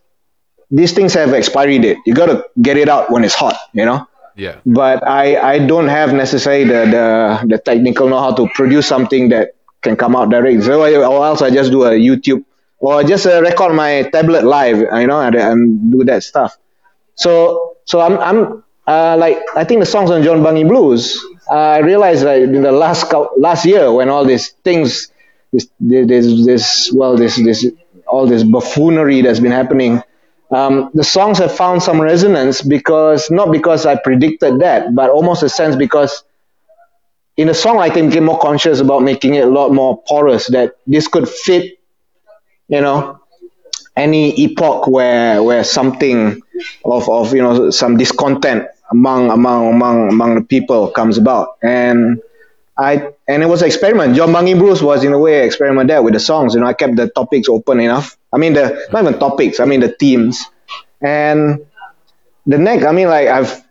[0.71, 1.99] these things have expiry date.
[2.05, 4.07] You got to get it out when it's hot, you know.
[4.35, 4.57] Yeah.
[4.67, 9.31] But I, I don't have necessarily the, the the technical know how to produce something
[9.31, 9.56] that
[9.87, 10.64] can come out direct.
[10.64, 12.44] So or else I just do a YouTube
[12.79, 16.59] or just uh, record my tablet live, you know, and, and do that stuff.
[17.14, 21.18] So so I'm I'm uh, like I think the songs on John Bungy Blues.
[21.51, 25.12] Uh, I realized that in the last last year when all these things,
[25.53, 27.66] this this this well this this
[28.07, 30.03] all this buffoonery that's been happening,
[30.51, 35.42] um, the songs have found some resonance because not because I predicted that, but almost
[35.42, 36.22] a sense because
[37.37, 40.77] in the song songwriting became more conscious about making it a lot more porous that
[40.87, 41.79] this could fit,
[42.68, 43.20] you know,
[43.96, 46.40] any epoch where where something
[46.85, 52.20] of, of you know some discontent among among among among the people comes about and
[52.79, 54.16] I and it was an experiment.
[54.16, 56.55] John Bungy Blues was in a way an experiment there with the songs.
[56.55, 58.18] You know, I kept the topics open enough.
[58.33, 60.44] I mean the not even topics, I mean the themes.
[61.01, 61.64] And
[62.46, 63.66] the next I mean like I've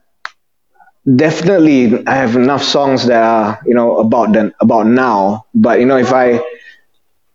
[1.16, 5.46] definitely I have enough songs that are, you know, about the about now.
[5.54, 6.42] But you know if I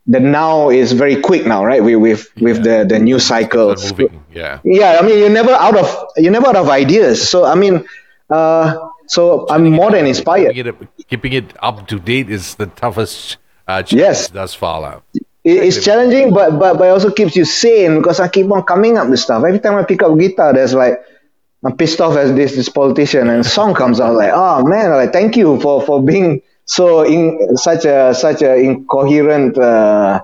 [0.07, 1.83] the now is very quick now, right?
[1.83, 3.93] We with with the the new cycles.
[4.33, 4.61] Yeah.
[4.65, 7.29] Yeah, I mean you're never out of you're never out of ideas.
[7.29, 7.85] So I mean,
[8.31, 10.55] uh, so I'm more than inspired.
[10.55, 14.29] Keeping it, keeping it up to date is the toughest uh, Yes.
[14.29, 14.85] thus far.
[14.85, 15.01] uh.
[15.43, 18.63] It, it's challenging, but but but it also keeps you sane because I keep on
[18.65, 19.43] coming up with stuff.
[19.45, 21.01] Every time I pick up guitar, there's like
[21.65, 25.13] I'm pissed off as this this politician, and song comes out like, oh man, like
[25.13, 29.59] thank you for for being so in such a such a incoherent.
[29.59, 30.23] Uh,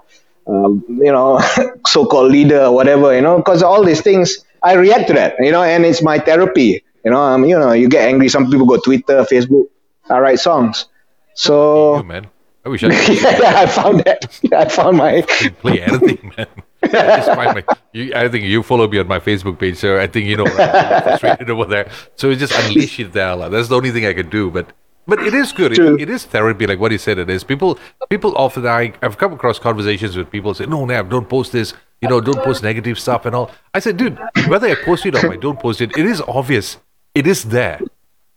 [0.49, 1.41] uh, you know,
[1.87, 5.51] so-called leader or whatever, you know, because all these things, I react to that, you
[5.51, 7.21] know, and it's my therapy, you know.
[7.21, 8.29] Um, you know, you get angry.
[8.29, 9.67] Some people go Twitter, Facebook.
[10.09, 10.87] I write songs,
[11.35, 12.29] so You, man.
[12.65, 14.41] I wish I could yeah, I found that.
[14.53, 16.47] I found my play anything, man.
[16.83, 19.99] I just find my, you, I think you follow me on my Facebook page, so
[19.99, 21.91] I think you know frustrated over there.
[22.17, 23.35] So it's just unleash it there.
[23.35, 23.49] lah.
[23.49, 24.51] That's the only thing I can do.
[24.51, 24.73] But
[25.07, 25.73] but it is good.
[25.79, 27.19] It, it is therapy, like what you said.
[27.19, 27.45] It is.
[27.45, 27.79] People
[28.11, 31.75] people often I I've come across conversations with people say, no, Nav, don't post this.
[32.03, 33.51] You know, don't post negative stuff and all.
[33.73, 36.77] I said, dude, whether I post it or I don't post it, it is obvious.
[37.15, 37.81] It is there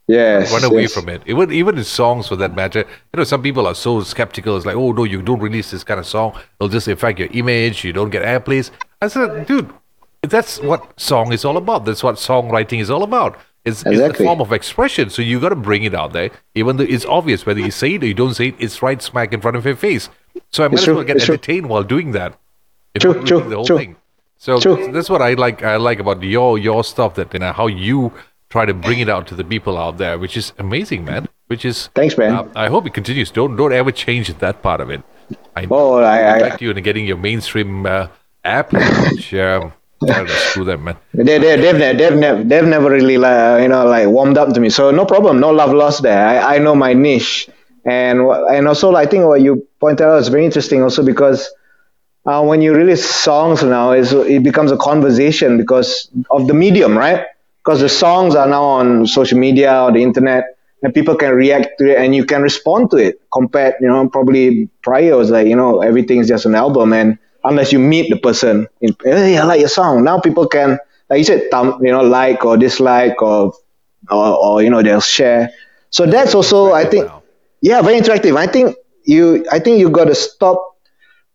[0.10, 0.52] yes.
[0.52, 0.94] run away yes.
[0.94, 1.22] from it.
[1.26, 4.58] Even even in songs, for that matter, you know, some people are so skeptical.
[4.58, 7.30] It's like, oh no, you don't release this kind of song; it'll just affect your
[7.32, 7.84] image.
[7.84, 8.72] You don't get airplays.
[9.02, 9.72] I said, dude,
[10.22, 11.86] that's what song is all about.
[11.86, 13.38] That's what songwriting is all about.
[13.66, 15.10] It's, it's a form of expression.
[15.10, 17.96] So you got to bring it out there, even though it's obvious whether you say
[17.96, 18.56] it or you don't say it.
[18.58, 20.10] It's right smack in front of your face.
[20.50, 21.34] So I might It's as true, well get it's true.
[21.34, 22.40] entertained while doing that.
[23.00, 23.78] True, true, the whole true.
[23.78, 23.96] thing.
[24.38, 24.92] So True.
[24.94, 25.64] that's what I like.
[25.64, 28.14] I like about your your stuff that you know how you
[28.50, 31.28] try to bring it out to the people out there, which is amazing, man.
[31.48, 32.34] Which is Thanks, man.
[32.34, 33.32] uh, I hope it continues.
[33.32, 35.02] Don't don't ever change that part of it.
[35.56, 38.08] I Oh, I- I- back to you and getting your mainstream uh,
[38.44, 39.74] app, which um,
[40.28, 40.96] screw them, man.
[41.14, 44.54] They, they, they've, ne- they've, never, they've never really like, you know like warmed up
[44.54, 44.70] to me.
[44.70, 46.26] So no problem, no love lost there.
[46.26, 47.50] I, I know my niche,
[47.86, 48.22] and
[48.56, 51.50] and also I think what you pointed out is very interesting also because
[52.26, 56.98] uh, when you release songs now, is it becomes a conversation because of the medium,
[56.98, 57.26] right?
[57.64, 60.44] Because the songs are now on social media or the internet,
[60.82, 63.20] and people can react to it, and you can respond to it.
[63.34, 67.18] Compared, you know, probably prior was like you know everything is just an album, and
[67.44, 68.68] unless you meet the person.
[68.82, 70.04] In, hey, I like your song.
[70.04, 70.78] Now people can,
[71.10, 73.54] like you said, thumb, you know, like or dislike or,
[74.10, 75.50] or, or you know, they'll share.
[75.90, 77.10] So that's also, I think,
[77.62, 78.36] yeah, very interactive.
[78.38, 80.69] I think you, I think you got to stop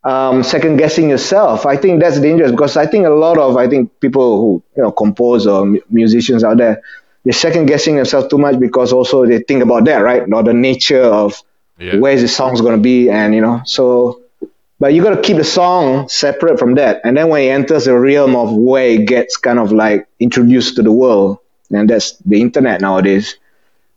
[0.05, 1.67] um, second guessing yourself.
[1.67, 4.83] I think that's dangerous because I think a lot of, I think people who, you
[4.83, 6.83] know, compose or musicians out there,
[7.25, 10.23] they're second guessing themselves too much because also they think about that, right?
[10.31, 11.43] Or the nature of
[11.79, 11.97] yeah.
[11.97, 13.09] where's the song's going to be.
[13.09, 14.21] And, you know, so,
[14.79, 17.01] but you got to keep the song separate from that.
[17.05, 20.77] And then when it enters the realm of where it gets kind of like introduced
[20.77, 21.39] to the world,
[21.71, 23.37] and that's the internet nowadays,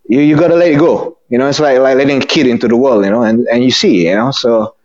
[0.08, 1.18] you, you got to let it go.
[1.28, 3.62] You know, it's like, like letting a kid into the world, you know, and, and
[3.62, 4.76] you see, you know, so,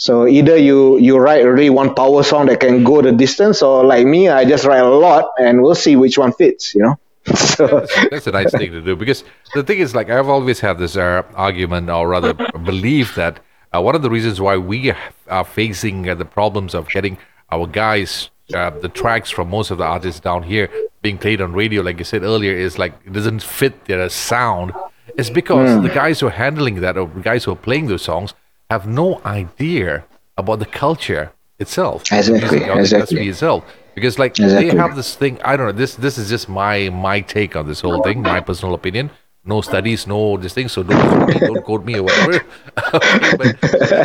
[0.00, 3.84] so either you, you write really one power song that can go the distance or
[3.84, 6.98] like me, I just write a lot and we'll see which one fits, you know.
[7.36, 7.66] so.
[7.66, 10.78] that's, that's, a nice thing to do because the thing is like I've always had
[10.78, 12.32] this uh, argument or rather
[12.64, 13.40] belief that
[13.74, 14.94] uh, one of the reasons why we
[15.28, 17.18] are facing uh, the problems of getting
[17.52, 20.70] our guys, uh, the tracks from most of the artists down here
[21.02, 24.72] being played on radio, like you said earlier, is like it doesn't fit their sound.
[25.18, 25.82] It's because mm.
[25.82, 28.32] the guys who are handling that or the guys who are playing those songs
[28.70, 30.04] have no idea
[30.36, 33.28] about the culture itself, exactly, exactly.
[33.28, 33.64] itself.
[33.94, 34.70] Because like exactly.
[34.70, 35.72] they have this thing, I don't know.
[35.72, 39.10] This this is just my my take on this whole thing, my personal opinion
[39.44, 41.40] no studies, no this thing, so don't, quote me.
[41.40, 42.44] don't quote me or whatever.
[42.74, 43.56] but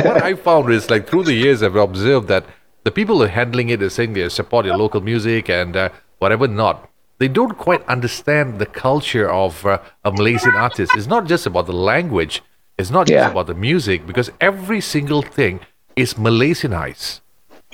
[0.04, 2.46] what I found is like through the years, I've observed that
[2.84, 5.88] the people who are handling it are saying they support your local music and uh,
[6.18, 6.88] whatever not.
[7.18, 10.92] They don't quite understand the culture of uh, a Malaysian artist.
[10.96, 12.42] It's not just about the language.
[12.78, 15.60] It's not just about the music because every single thing
[15.96, 17.20] is Malaysianized.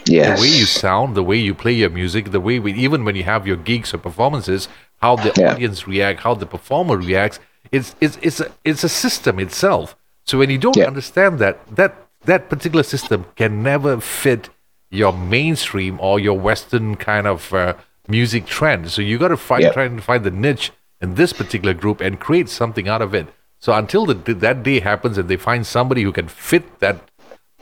[0.06, 0.38] Yes.
[0.38, 3.14] The way you sound, the way you play your music, the way we, even when
[3.14, 5.52] you have your gigs or performances, how the yeah.
[5.52, 7.38] audience react, how the performer reacts,
[7.70, 9.96] it's it's it's a, it's a system itself.
[10.24, 10.86] So when you don't yeah.
[10.86, 14.50] understand that, that that particular system can never fit
[14.90, 17.74] your mainstream or your Western kind of uh,
[18.08, 18.90] music trend.
[18.90, 19.72] So you got to find yeah.
[19.72, 23.26] try and find the niche in this particular group and create something out of it.
[23.62, 26.98] So until the, that day happens and they find somebody who can fit that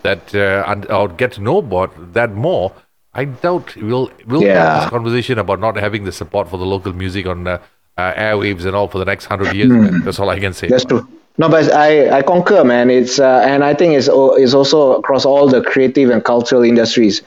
[0.03, 2.73] that uh, and, or get to know about that more,
[3.13, 4.55] I doubt we'll we'll yeah.
[4.55, 7.59] have this conversation about not having the support for the local music on uh,
[7.99, 9.69] uh, airwaves and all for the next hundred years.
[9.69, 10.03] Mm.
[10.03, 10.69] That's all I can say.
[10.69, 11.07] That's true.
[11.37, 12.89] No, but I, I concur, man.
[12.89, 17.21] It's uh, and I think it's it's also across all the creative and cultural industries,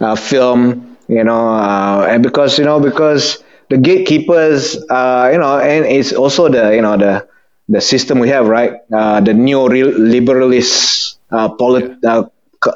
[0.00, 5.60] uh, film, you know, uh, and because you know because the gatekeepers, uh, you know,
[5.60, 7.28] and it's also the you know the
[7.68, 8.74] the system we have, right?
[8.92, 12.24] Uh, the neo-liberalist uh, polit- uh,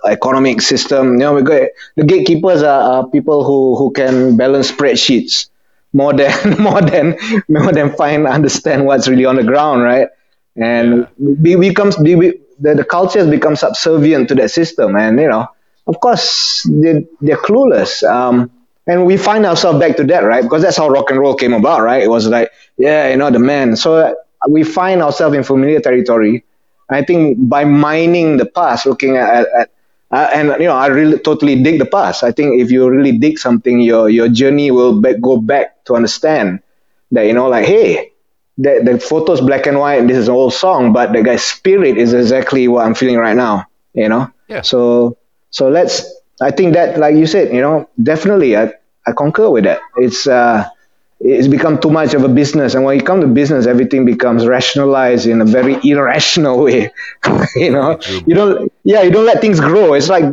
[0.06, 1.12] economic system.
[1.14, 5.48] You know, we got the gatekeepers are, are people who who can balance spreadsheets
[5.92, 7.16] more than more than
[7.48, 10.08] more than find understand what's really on the ground, right?
[10.56, 11.34] And yeah.
[11.42, 15.28] we becomes we, we, the, the culture has become subservient to that system, and you
[15.28, 15.46] know,
[15.86, 18.02] of course, they they're clueless.
[18.02, 18.50] Um,
[18.86, 20.42] and we find ourselves back to that, right?
[20.42, 22.02] Because that's how rock and roll came about, right?
[22.02, 23.76] It was like, yeah, you know, the man.
[23.76, 24.16] So
[24.48, 26.44] we find ourselves in familiar territory.
[26.88, 29.70] I think by mining the past, looking at, at
[30.10, 32.24] uh, and you know, I really totally dig the past.
[32.24, 35.94] I think if you really dig something, your your journey will be- go back to
[35.94, 36.60] understand
[37.12, 38.10] that you know, like, hey,
[38.58, 41.44] the the photo's black and white, and this is an old song, but the guy's
[41.44, 43.66] spirit is exactly what I'm feeling right now.
[43.94, 44.30] You know.
[44.48, 44.62] Yeah.
[44.62, 45.16] So
[45.50, 46.04] so let's.
[46.42, 48.72] I think that, like you said, you know, definitely, I
[49.06, 49.80] I concur with that.
[49.96, 50.68] It's uh
[51.20, 52.74] it's become too much of a business.
[52.74, 56.90] And when you come to business everything becomes rationalized in a very irrational way
[57.56, 58.00] you know?
[58.26, 59.94] You don't yeah you don't let things grow.
[59.94, 60.24] It's like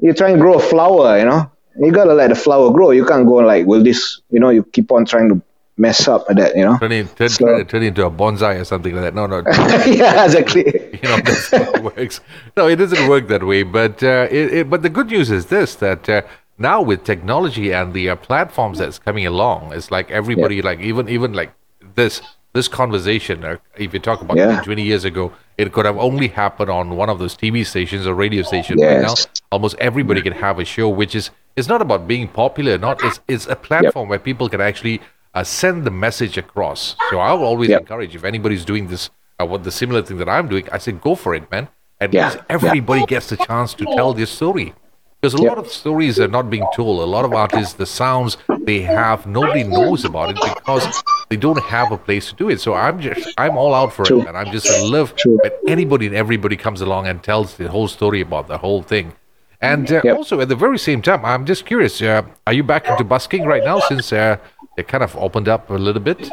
[0.00, 1.50] you're trying to grow a flower you know?
[1.80, 2.90] You gotta let the flower grow.
[2.90, 5.42] You can't go like will this you know you keep on trying to
[5.78, 6.76] mess up with that you know?
[6.76, 9.14] Turn, it, turn, so, turn, turn into a bonsai or something like that.
[9.14, 9.42] No no.
[9.86, 10.64] Yeah exactly.
[11.02, 12.20] You know that's how it works.
[12.54, 15.46] No it doesn't work that way but uh, it, it, but the good news is
[15.46, 16.20] this that uh,
[16.58, 20.64] now with technology and the uh, platforms that's coming along, it's like everybody, yeah.
[20.64, 21.52] like even even like
[21.94, 22.20] this
[22.52, 23.44] this conversation.
[23.44, 24.60] Uh, if you talk about yeah.
[24.62, 28.14] 20 years ago, it could have only happened on one of those TV stations or
[28.14, 28.80] radio stations.
[28.80, 28.92] Yes.
[28.92, 29.14] Right now,
[29.50, 32.78] almost everybody can have a show, which is it's not about being popular.
[32.78, 34.10] Not it's it's a platform yep.
[34.10, 35.00] where people can actually
[35.34, 36.96] uh, send the message across.
[37.10, 37.80] So I will always yep.
[37.80, 39.10] encourage if anybody's doing this,
[39.40, 41.68] uh, what the similar thing that I'm doing, I say go for it, man.
[42.00, 42.42] And yeah.
[42.48, 44.74] everybody gets the chance to tell their story
[45.22, 45.50] Because a Yep.
[45.50, 47.00] lot of stories are not being told.
[47.00, 50.88] A lot of artists, the sounds they have, nobody knows about it because
[51.30, 52.60] they don't have a place to do it.
[52.60, 54.20] So I'm just, I'm all out for True.
[54.22, 55.38] it, and I'm just in love True.
[55.40, 59.12] when anybody and everybody comes along and tells the whole story about the whole thing.
[59.60, 60.16] And uh, Yep.
[60.16, 63.44] also at the very same time, I'm just curious: uh, Are you back into busking
[63.46, 64.38] right now since uh,
[64.76, 66.32] they kind of opened up a little bit?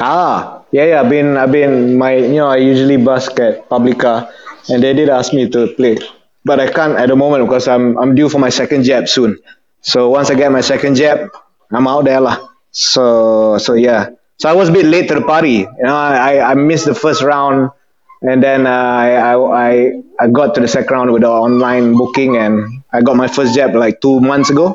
[0.00, 1.00] Ah, yeah, yeah.
[1.02, 4.28] I've been, I've been, my, you know, I usually busk at Publika,
[4.68, 5.98] and they did ask me to play,
[6.48, 9.38] but I can't at the moment because I'm, I'm due for my second jab soon.
[9.82, 11.28] So once I get my second jab,
[11.70, 12.48] I'm out there lah.
[12.72, 14.10] So, so yeah.
[14.38, 15.68] So I was a bit late to the party.
[15.68, 17.70] You know, I, I- missed the first round,
[18.22, 22.36] and then uh, I, I, I, got to the second round with the online booking,
[22.36, 24.74] and I got my first jab like two months ago.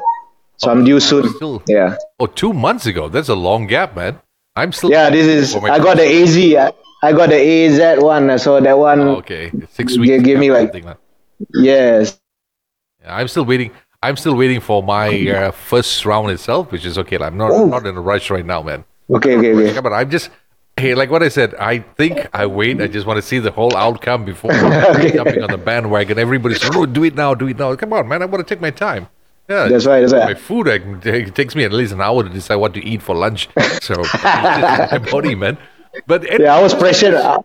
[0.57, 1.27] So I'm due soon.
[1.35, 1.95] Still, Yeah.
[2.19, 3.09] oh, two months ago.
[3.09, 4.19] That's a long gap, man.
[4.55, 4.91] I'm still.
[4.91, 5.55] Yeah, this is.
[5.55, 6.37] I got the AZ.
[6.37, 8.39] I- I got the AZ one.
[8.39, 9.01] So that one.
[9.01, 10.23] Oh, okay, six weeks.
[10.23, 11.02] Give- me, like- something like-
[11.53, 12.19] Yes.
[13.07, 13.71] I'm still waiting.
[14.01, 17.17] I'm still waiting for my uh, first round itself, which is okay.
[17.17, 17.65] I'm not Oh.
[17.65, 18.83] Not in a rush right now, man.
[19.09, 19.37] Okay.
[19.37, 19.53] Okay.
[19.71, 19.79] Okay.
[19.81, 20.29] But I'm just
[20.77, 21.53] hey, like what I said.
[21.55, 22.81] I think I wait.
[22.81, 26.17] I just want to see the whole outcome before jumping on the bandwagon.
[26.17, 27.75] Everybody's oh, do it now, do it now.
[27.75, 28.21] Come on, man.
[28.21, 29.07] I want to take my time.
[29.49, 29.99] Yeah, That's right.
[29.99, 30.23] That's right.
[30.23, 30.75] my food I
[31.09, 33.49] it takes me at least an hour to decide what to eat for lunch.
[33.81, 35.57] So my body, man.
[36.07, 37.13] But it, Yeah, I was pressured.
[37.13, 37.41] uh,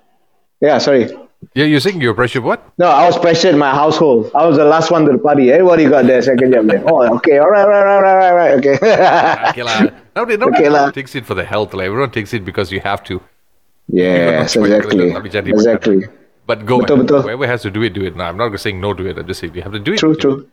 [0.61, 0.79] Yeah.
[0.79, 1.11] Sorry.
[1.55, 2.43] Yeah, you're saying you're pressured.
[2.45, 2.63] What?
[2.79, 4.31] No, I was pressured in my household.
[4.35, 5.51] I was the last one to the party.
[5.53, 6.67] Everybody got their second jab.
[6.67, 6.83] then.
[6.87, 7.39] Oh, okay.
[7.39, 7.63] All right.
[7.63, 7.87] All right.
[7.97, 8.29] All right.
[8.31, 8.53] All right.
[8.59, 8.75] Okay.
[9.51, 9.89] Okay, lah.
[10.17, 10.91] Nobody, nobody Okay, lah.
[10.91, 11.75] takes it for the health.
[11.75, 13.21] Like, everyone takes it because you have to.
[13.89, 14.57] yes.
[14.57, 15.11] Exactly.
[15.11, 16.05] Exactly.
[16.47, 17.07] But go Betul, ahead.
[17.07, 17.23] betul.
[17.23, 18.17] Whoever has to do it, do it.
[18.17, 19.19] Now, I'm not saying no to it.
[19.19, 19.99] I'm just saying you have to do it.
[19.99, 20.15] True.
[20.17, 20.49] True.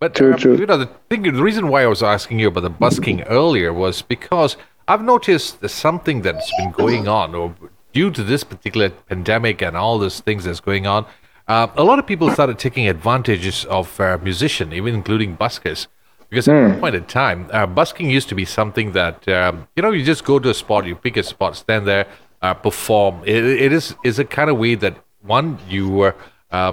[0.00, 0.56] But True, um, true.
[0.56, 3.72] you know, the thing, the reason why I was asking you about the busking earlier
[3.72, 4.56] was because
[4.88, 7.54] I've noticed there's something that's been going on, or
[7.96, 11.06] due to this particular pandemic and all these things that's going on.
[11.48, 15.86] Uh, a lot of people started taking advantages of uh, musician, even including buskers.
[16.28, 19.82] Because at one point in time, uh, busking used to be something that um, you
[19.82, 22.06] know you just go to a spot, you pick a spot, stand there,
[22.42, 23.22] uh, perform.
[23.24, 26.12] It, it is is a kind of way that one you uh,
[26.50, 26.72] uh,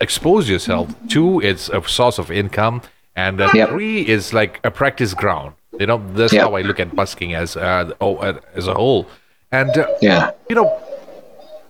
[0.00, 0.86] expose yourself.
[1.08, 2.80] Two, it's a source of income,
[3.14, 3.68] and uh, Yep.
[3.68, 5.52] three is like a practice ground.
[5.78, 6.42] You know, that's Yep.
[6.44, 8.16] how I look at busking as uh, oh,
[8.58, 9.06] as a whole.
[9.52, 10.32] And uh, Yeah.
[10.48, 10.80] you know,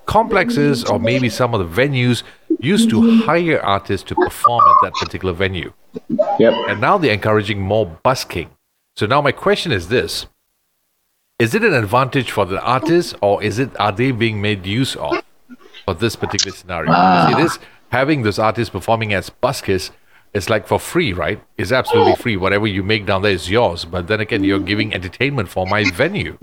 [0.07, 2.23] complexes or maybe some of the venues
[2.61, 5.73] used to hire artists to perform at that particular venue.
[6.39, 6.55] Yep.
[6.69, 8.51] And now they're encouraging more busking.
[8.97, 10.27] So now my question is this.
[11.39, 14.97] Is it an advantage for the artists or is it are they being made use
[14.97, 15.23] of
[15.85, 16.91] for this particular scenario?
[16.91, 17.59] Because it is
[17.91, 19.91] having those artists performing as buskers
[20.37, 21.41] it's like for free, right?
[21.57, 22.37] It's absolutely free.
[22.37, 23.87] Whatever you make down there is yours.
[23.87, 26.37] But then again, you're giving entertainment for my venue.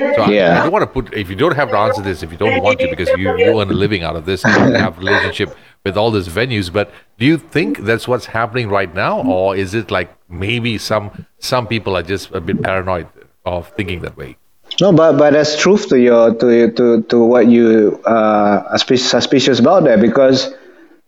[0.00, 0.58] So I- Yeah.
[0.60, 2.62] I, don't want to put if you don't have to answer this, if you don't
[2.62, 5.00] want to, because you, you earn a living out of this, and you have a
[5.00, 6.72] relationship with all these venues.
[6.72, 11.26] But do you think that's what's happening right now, or is it like maybe some
[11.38, 13.06] some people are just a bit paranoid
[13.44, 14.36] of thinking that way?
[14.80, 19.58] No, but but there's truth to your to to to what you uh, are suspicious
[19.58, 20.52] about there because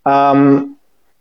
[0.05, 0.77] um,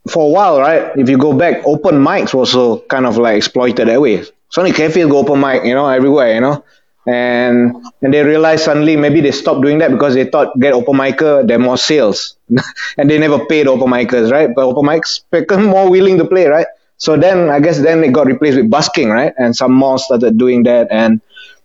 [0.08, 0.90] for a while, right?
[0.96, 4.24] If you go back, open mics were also kind of like exploited that way.
[4.54, 6.64] Sony Cafe go open mic, you know, everywhere, you know,
[7.06, 10.94] and and they realized suddenly maybe they stopped doing that because they thought get open
[10.94, 12.36] micer, there are more sales,
[12.98, 14.50] and they never paid open micers, right?
[14.54, 16.66] But open mics become more willing to play, right?
[16.96, 19.32] So then I guess then it got replaced with busking, right?
[19.36, 21.20] And some malls started doing that, and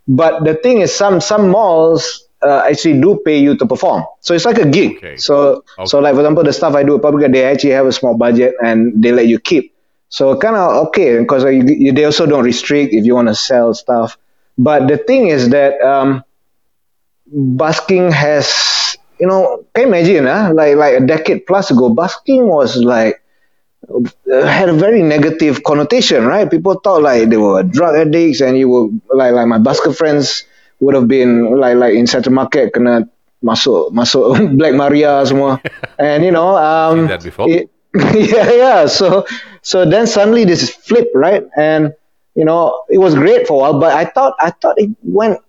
[0.08, 4.04] but the thing is, some some malls uh, actually do pay you to perform.
[4.20, 4.96] So it's like a gig.
[4.96, 5.16] Okay.
[5.16, 7.92] So so like for example, the stuff I do at Publika, they actually have a
[7.92, 9.74] small budget and they let you keep.
[10.08, 14.16] So kind of okay because they also don't restrict if you want to sell stuff.
[14.58, 16.24] But the thing is that um,
[17.26, 20.52] busking has you know can you imagine huh?
[20.54, 23.20] like like a decade plus ago busking was like
[24.32, 26.50] uh, had a very negative connotation, right?
[26.50, 30.44] People thought like they were drug addicts, and you were like like my busker friends
[30.80, 33.08] would have been like like in Central Market kena
[33.44, 35.60] masuk masuk Black Maria semua,
[35.98, 37.48] and you know um, that before.
[37.48, 37.70] it-
[38.14, 38.80] yeah yeah.
[38.86, 39.24] So
[39.62, 41.42] so then suddenly this is flip, right?
[41.56, 41.94] And
[42.38, 45.40] you know it was great for a while, but I thought I thought it went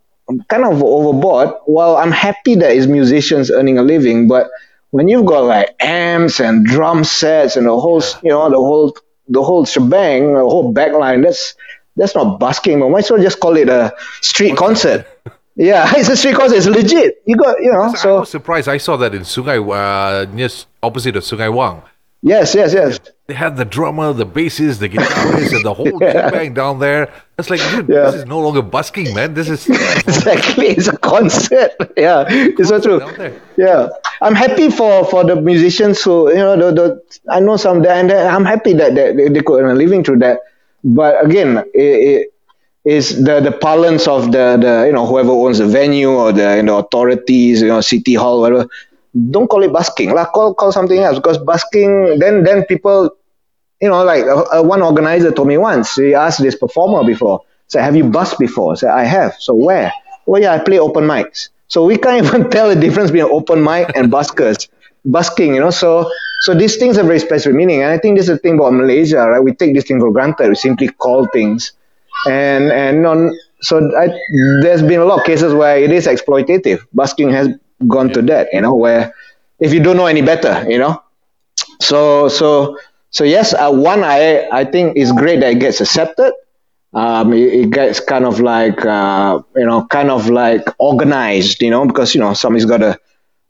[0.48, 1.50] kind of overboard.
[1.68, 4.50] Well, I'm happy that it's musicians earning a living, but
[4.92, 8.96] when you've got like amps and drum sets and the whole, you know, the whole,
[9.28, 11.56] the whole shebang, the whole backline, that's
[11.96, 12.80] that's not busking.
[12.80, 15.06] But might as well just call it a street concert.
[15.56, 16.58] yeah, it's a street concert.
[16.58, 17.22] It's legit.
[17.26, 17.82] You got, you know.
[17.82, 18.68] I So was surprised.
[18.68, 20.50] I saw that in Sungai, uh, near
[20.82, 21.84] opposite of Sungai Wang.
[22.22, 23.00] Yes, yes, yes.
[23.28, 26.00] They had the drummer, the bassist, the guitarist, and the whole
[26.32, 27.14] bang down there.
[27.38, 28.06] It's like, dude, Yeah.
[28.12, 29.34] this is no longer busking, man.
[29.36, 30.68] This is exactly.
[30.68, 31.72] It's a concert.
[31.98, 33.02] Yeah, it's so true.
[33.58, 33.90] Yeah,
[34.22, 37.94] I'm happy for, for the musicians who you know the, the I know some there
[37.94, 40.40] and uh, I'm happy that, that they, they could earn a living through that.
[40.84, 42.34] But again, it, it
[42.86, 46.56] is the the parlance of the the you know whoever owns the venue or the
[46.56, 48.68] you know authorities you know city hall whatever.
[49.14, 50.26] Don't call it busking, lah.
[50.26, 53.10] Call call something else because busking then then people
[53.82, 57.82] you know like uh, one organizer told me once he asked this performer before said
[57.82, 59.91] have you busked before said I have so where
[60.26, 63.64] well yeah I play open mics so we can't even tell the difference between open
[63.64, 64.68] mic and buskers,
[65.05, 65.70] busking, you know.
[65.70, 68.55] So so these things have very specific meaning, and I think this is the thing
[68.55, 69.39] about Malaysia, right?
[69.39, 70.49] We take this thing for granted.
[70.49, 71.72] We simply call things,
[72.28, 73.32] and and on.
[73.62, 74.07] So I,
[74.62, 76.80] there's been a lot of cases where it is exploitative.
[76.93, 77.49] Busking has
[77.88, 79.14] gone to that, you know, where
[79.60, 81.02] if you don't know any better, you know.
[81.82, 82.78] So so
[83.12, 86.34] so yes, uh, one I I think is great that it gets accepted.
[86.94, 91.70] Um, it, it, gets kind of like uh, you know kind of like organized you
[91.70, 92.98] know because you know somebody's got to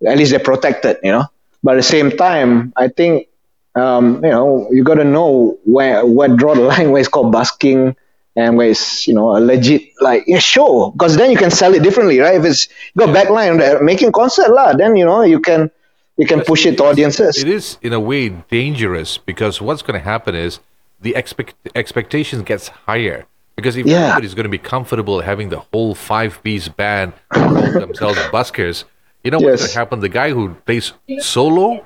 [0.06, 1.26] at least they're protected you know.
[1.64, 3.28] But at the same time i think
[3.76, 7.32] um, you know you got to know where where draw the line where it's called
[7.32, 7.96] busking
[8.40, 11.74] and where it's you know a legit like yeah, show because then you can sell
[11.74, 15.22] it differently right if it's you got backline uh, making concert lah then you know
[15.22, 15.70] you can
[16.18, 20.00] you can push it to audiences it is in a way dangerous because what's going
[20.00, 20.60] to happen is
[21.02, 23.26] the expect expectations gets higher
[23.60, 23.98] because if yeah.
[23.98, 28.86] everybody's going to be comfortable having the whole five piece band call themselves buskers,
[29.24, 29.50] you know yes.
[29.50, 30.00] what's going to happen?
[30.00, 31.84] The guy who plays solo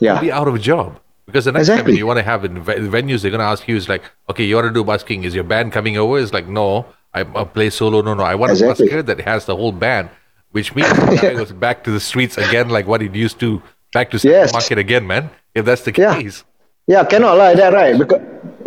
[0.00, 0.14] yeah.
[0.14, 0.98] will be out of a job.
[1.26, 1.92] Because the next exactly.
[1.92, 4.44] time you want to have in venues, they're going to ask you, is like, okay,
[4.44, 5.24] you want to do busking.
[5.24, 6.18] Is your band coming over?
[6.18, 8.02] It's like, no, I, I play solo.
[8.02, 8.88] No, no, I want exactly.
[8.88, 10.10] a busker that has the whole band,
[10.50, 13.62] which means the guy goes back to the streets again, like what he used to,
[13.92, 14.52] back to yes.
[14.52, 15.30] market again, man.
[15.54, 16.44] If that's the case.
[16.86, 17.96] Yeah, yeah cannot like that, right?
[17.98, 18.20] Because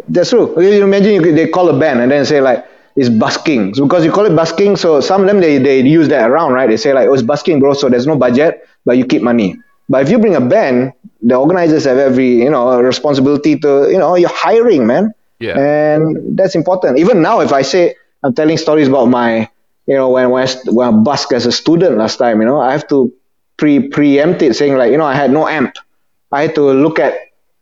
[0.09, 0.59] that's true.
[0.61, 3.75] You imagine you, they call a band and then say like it's busking.
[3.75, 6.53] So because you call it busking, so some of them they, they use that around,
[6.53, 6.67] right?
[6.67, 7.73] They say like, oh, it's busking, bro.
[7.73, 9.57] So there's no budget, but you keep money.
[9.89, 13.97] But if you bring a band, the organizers have every you know responsibility to you
[13.97, 15.13] know you're hiring, man.
[15.39, 15.57] Yeah.
[15.59, 16.97] And that's important.
[16.97, 19.49] Even now, if I say I'm telling stories about my
[19.85, 22.59] you know when when I, when I busk as a student last time, you know
[22.59, 23.13] I have to
[23.57, 25.75] pre preempt it, saying like you know I had no amp.
[26.31, 27.13] I had to look at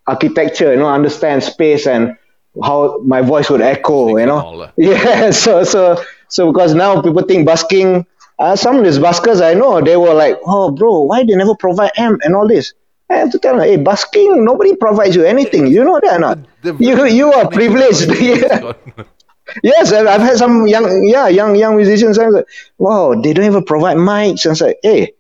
[0.08, 2.18] architecture, you know, understand space and
[2.64, 4.70] how my voice would echo, you know.
[4.78, 8.06] Yeah, so so so because now people think busking.
[8.38, 11.56] Uh, some of these buskers I know, they were like, "Oh, bro, why they never
[11.56, 12.74] provide amp and all this?"
[13.10, 15.68] I have to tell them, "Hey, busking, nobody provides you anything.
[15.68, 16.39] You know that or not?
[16.80, 18.74] you you are privileged." yeah.
[19.64, 22.18] yes, I've had some young, yeah, young young musicians.
[22.18, 22.47] I'm like,
[22.78, 25.14] "Wow, they don't even provide mics." And say, "Hey,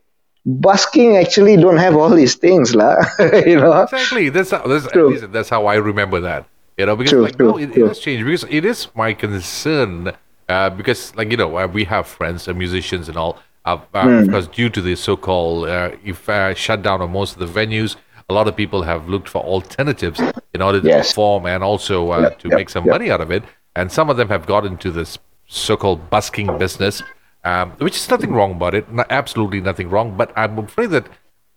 [0.45, 3.05] busking actually don't have all these things, lah."
[3.45, 3.83] you know.
[3.83, 4.29] Exactly.
[4.29, 4.87] That's how, that's,
[5.27, 6.47] that's how I remember that.
[6.77, 8.25] You know, because true, like true, no, it, it, has changed.
[8.25, 10.11] Because it is my concern.
[10.49, 13.39] Uh, because like you know, uh, we have friends and musicians and all.
[13.65, 14.25] Uh, mm.
[14.25, 17.95] Because due to the so-called uh, if uh, shutdown of most of the venues,
[18.29, 20.21] a lot of people have looked for alternatives
[20.53, 21.09] in order to yes.
[21.09, 22.93] perform and also uh, yep, to yep, make some yep.
[22.93, 23.43] money out of it.
[23.75, 27.03] And some of them have got into this so-called busking business,
[27.43, 28.85] um, which is nothing wrong about it.
[29.09, 30.15] absolutely nothing wrong.
[30.15, 31.07] But I'm afraid that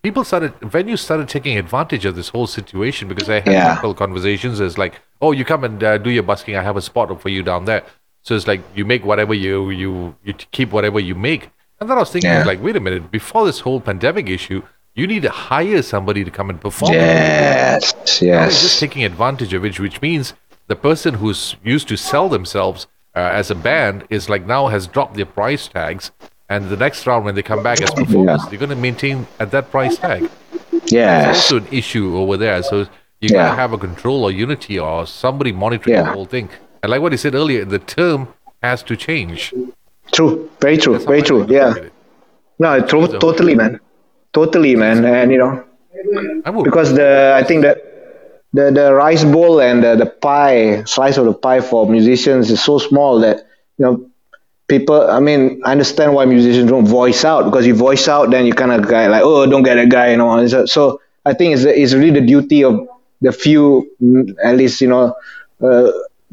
[0.03, 3.95] people started venues started taking advantage of this whole situation because I had yeah.
[3.95, 4.61] conversations.
[4.61, 6.57] It's like, oh, you come and uh, do your busking.
[6.57, 7.85] I have a spot for you down there.
[8.23, 11.51] So it's like you make whatever you you you keep whatever you make.
[11.81, 12.45] And then I was thinking, yeah.
[12.45, 14.63] like, wait a minute, before this whole pandemic issue,
[14.95, 16.93] you need to hire somebody to come and perform.
[16.93, 18.63] Yes, yes.
[18.63, 20.35] just taking advantage of it, which means
[20.67, 24.87] the person who's used to sell themselves uh, as a band is like now has
[24.87, 26.11] dropped their price tags
[26.49, 28.49] and the next round when they come back as performers, yeah.
[28.49, 30.31] they're going to maintain at that price tag.
[30.87, 32.63] Yeah, it's also an issue over there.
[32.63, 32.81] So
[33.21, 33.31] you yeah.
[33.33, 36.05] got to have a control or unity or somebody monitoring yeah.
[36.05, 36.49] the whole thing.
[36.83, 38.29] And like what he said earlier, the term
[38.63, 39.53] has to change.
[40.13, 41.47] True, very true, very true.
[41.49, 41.75] Yeah,
[42.59, 43.81] no, true, totally, man,
[44.33, 45.65] totally, man, and you know,
[46.63, 47.79] because the I think that
[48.53, 52.63] the the rice bowl and the, the pie slice of the pie for musicians is
[52.63, 53.39] so small that
[53.79, 54.07] you know
[54.69, 58.47] people i mean i understand why musicians don't voice out because you voice out then
[58.47, 60.47] you kind of guy like oh don't get that guy you know.
[60.67, 62.89] So i think it's, it's really the duty of
[63.21, 63.91] the few
[64.45, 65.15] at least you know
[65.63, 65.91] uh,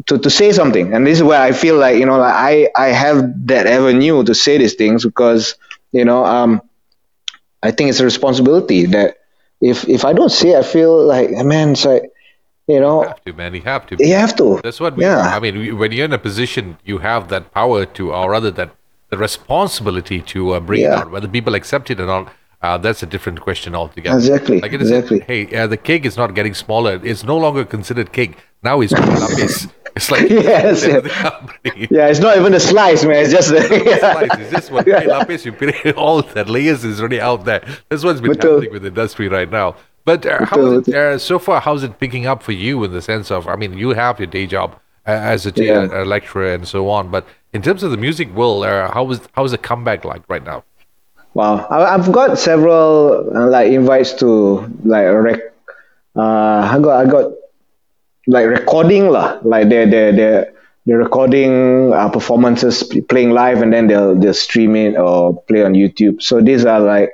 [0.08, 2.70] to, to say something and this is where i feel like you know like i
[2.76, 5.56] i have that avenue to say these things because
[5.92, 6.62] you know um
[7.64, 9.18] i think it's a responsibility that
[9.62, 12.12] if if i don't say i feel like man it's like
[12.68, 13.54] you know, you have to, man.
[13.54, 13.96] You have to.
[14.00, 14.60] You have to.
[14.64, 14.98] That's what.
[14.98, 15.20] We, yeah.
[15.20, 18.76] I mean, when you're in a position, you have that power to, or rather, that
[19.10, 20.94] the responsibility to uh, bring yeah.
[20.94, 21.12] it out.
[21.12, 22.34] Whether people accept it or not,
[22.64, 24.18] uh, that's a different question altogether.
[24.18, 24.62] Exactly.
[24.62, 25.20] Like it is, exactly.
[25.20, 27.00] hey, uh, the cake is not getting smaller.
[27.04, 28.36] It's no longer considered cake.
[28.64, 29.85] Now it's up.
[29.96, 31.02] It's like Yes, yeah.
[31.90, 33.24] Yeah, it's not even a slice, man.
[33.24, 34.40] It's just the, Slice.
[34.40, 37.62] It's just what hey, lapis, you put all that layers is already out there.
[37.90, 38.52] That's what's been Betul.
[38.56, 39.76] happening with the industry right now.
[40.04, 41.62] But uh, Betul, it, uh, so far?
[41.62, 43.48] How's it picking up for you in the sense of?
[43.48, 44.74] I mean, you have your day job
[45.08, 45.88] uh, as a, Yeah.
[45.92, 47.10] a lecturer and so on.
[47.10, 50.24] But in terms of the music world, uh, how is how is the comeback like
[50.30, 50.64] right now?
[51.34, 54.28] Wow, I, I've got several uh, like invites to
[54.84, 55.40] like rec.
[56.16, 56.22] Uh,
[56.74, 57.32] I got I got
[58.28, 59.40] like recording lah.
[59.44, 60.46] Like they they they
[60.86, 65.74] they're recording uh, performances playing live and then they'll they'll stream it or play on
[65.74, 66.22] YouTube.
[66.22, 67.10] So these are like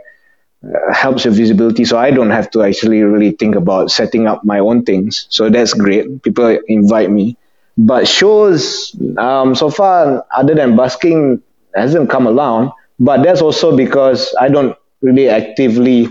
[0.64, 1.86] uh, helps your visibility.
[1.86, 5.28] So I don't have to actually really think about setting up my own things.
[5.30, 6.22] So that's great.
[6.24, 7.38] People invite me,
[7.78, 11.41] but shows um, so far other than busking
[11.76, 12.72] hasn't come along.
[12.99, 16.09] But that's also because I don't really actively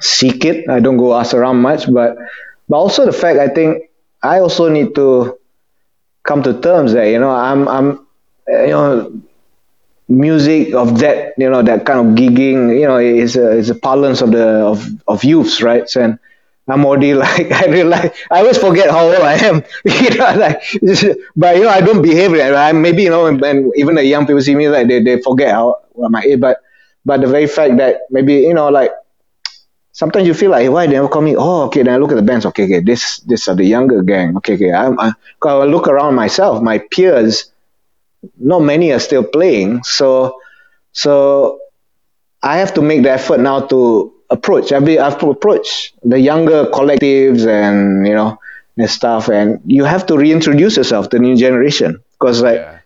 [0.00, 0.68] seek it.
[0.68, 2.16] I don't go ask around much, but
[2.68, 3.87] but also the fact I think
[4.22, 5.38] I also need to
[6.24, 8.06] come to terms that you know I'm I'm
[8.48, 9.22] you know
[10.08, 13.74] music of that you know that kind of gigging you know is a is a
[13.74, 15.88] parlance of the of of youths right?
[15.88, 16.18] So, and
[16.68, 20.62] I'm already like I realize I always forget how old I am you know like
[21.36, 24.04] but you know I don't behave like I maybe you know and, and even the
[24.04, 26.58] young people see me like they, they forget how my age but
[27.04, 28.92] but the very fact that maybe you know like
[30.00, 31.34] sometimes you feel like why they never call me?
[31.46, 32.44] Oh okay then I look at the bands.
[32.50, 34.28] Okay okay this this are the younger gang.
[34.38, 35.08] Okay okay I'm, I,
[35.40, 36.54] 'cause I look around myself.
[36.70, 37.34] My peers
[38.50, 39.70] not many are still playing.
[39.98, 40.08] So
[40.92, 41.12] so
[42.42, 43.80] I have to make the effort now to
[44.36, 45.68] approach I mean, I have to approach
[46.12, 48.30] the younger collectives and you know
[48.76, 49.28] and stuff.
[49.38, 51.90] And you have to reintroduce yourself to the new generation.
[52.18, 52.78] Because like Yeah.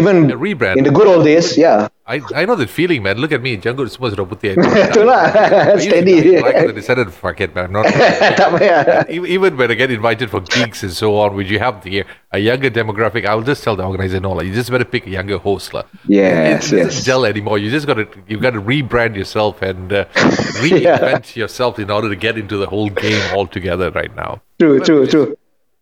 [0.00, 0.76] even A rebrand.
[0.78, 3.16] in the good old days yeah I, I know that feeling, man.
[3.16, 4.60] Look at me, Django semua sudah putih.
[4.60, 6.36] Itulah, steady.
[6.36, 7.72] Like, I decided, fuck it, man.
[7.72, 7.88] Not
[8.36, 9.08] Tak payah.
[9.08, 12.38] even when I get invited for gigs and so on, which you have the a
[12.38, 15.38] younger demographic, I'll just tell the organizer, no, like you just better pick a younger
[15.38, 15.88] host, lah.
[16.04, 17.04] Yes, it, it yes.
[17.08, 17.56] gel anymore.
[17.56, 20.04] You just got to you got to rebrand yourself and uh,
[20.60, 24.44] reinvent yourself in order to get into the whole game altogether right now.
[24.60, 25.38] true true true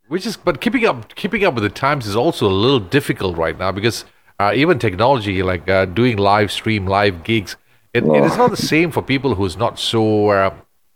[0.07, 3.35] Which is, but keeping up, keeping up with the times is also a little difficult
[3.35, 4.05] right now because
[4.43, 7.55] uh, even technology, like uh, doing live stream, live gigs,
[7.93, 10.53] it, it is not the same for people who's not so, uh,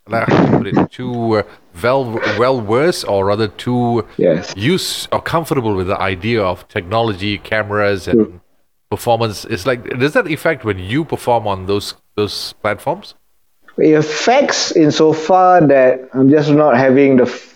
[0.07, 1.43] like, how to put it, too uh,
[1.83, 4.55] well well versed or rather too Yes.
[4.55, 8.39] used or comfortable with the idea of technology, cameras, and
[8.89, 9.45] performance.
[9.45, 13.15] It's like does that affect when you perform on those those platforms?
[13.77, 17.53] it affects in so far that I'm just not having the f-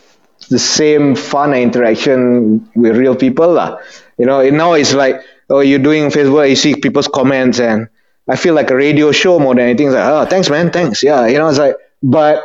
[0.50, 3.80] the same fun and interaction with real people lah.
[4.18, 5.22] You know, now it's like
[5.52, 7.90] oh you're doing Facebook, you see people's comments, and
[8.28, 9.88] I feel like a radio show more than anything.
[9.88, 11.28] It's like oh thanks man, thanks yeah.
[11.28, 12.44] You know, it's like but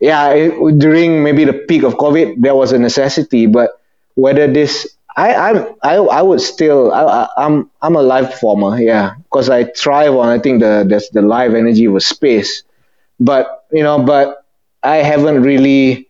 [0.00, 3.80] yeah it, during maybe the peak of COVID there was a necessity, but
[4.14, 8.78] whether this I I'm I I would still I, I I'm I'm a live performer
[8.80, 12.62] yeah because I thrive on I think the there's the live energy of a space
[13.20, 14.44] but you know, but
[14.82, 16.08] I haven't really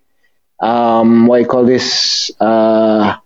[0.61, 3.17] um, what you call this uh,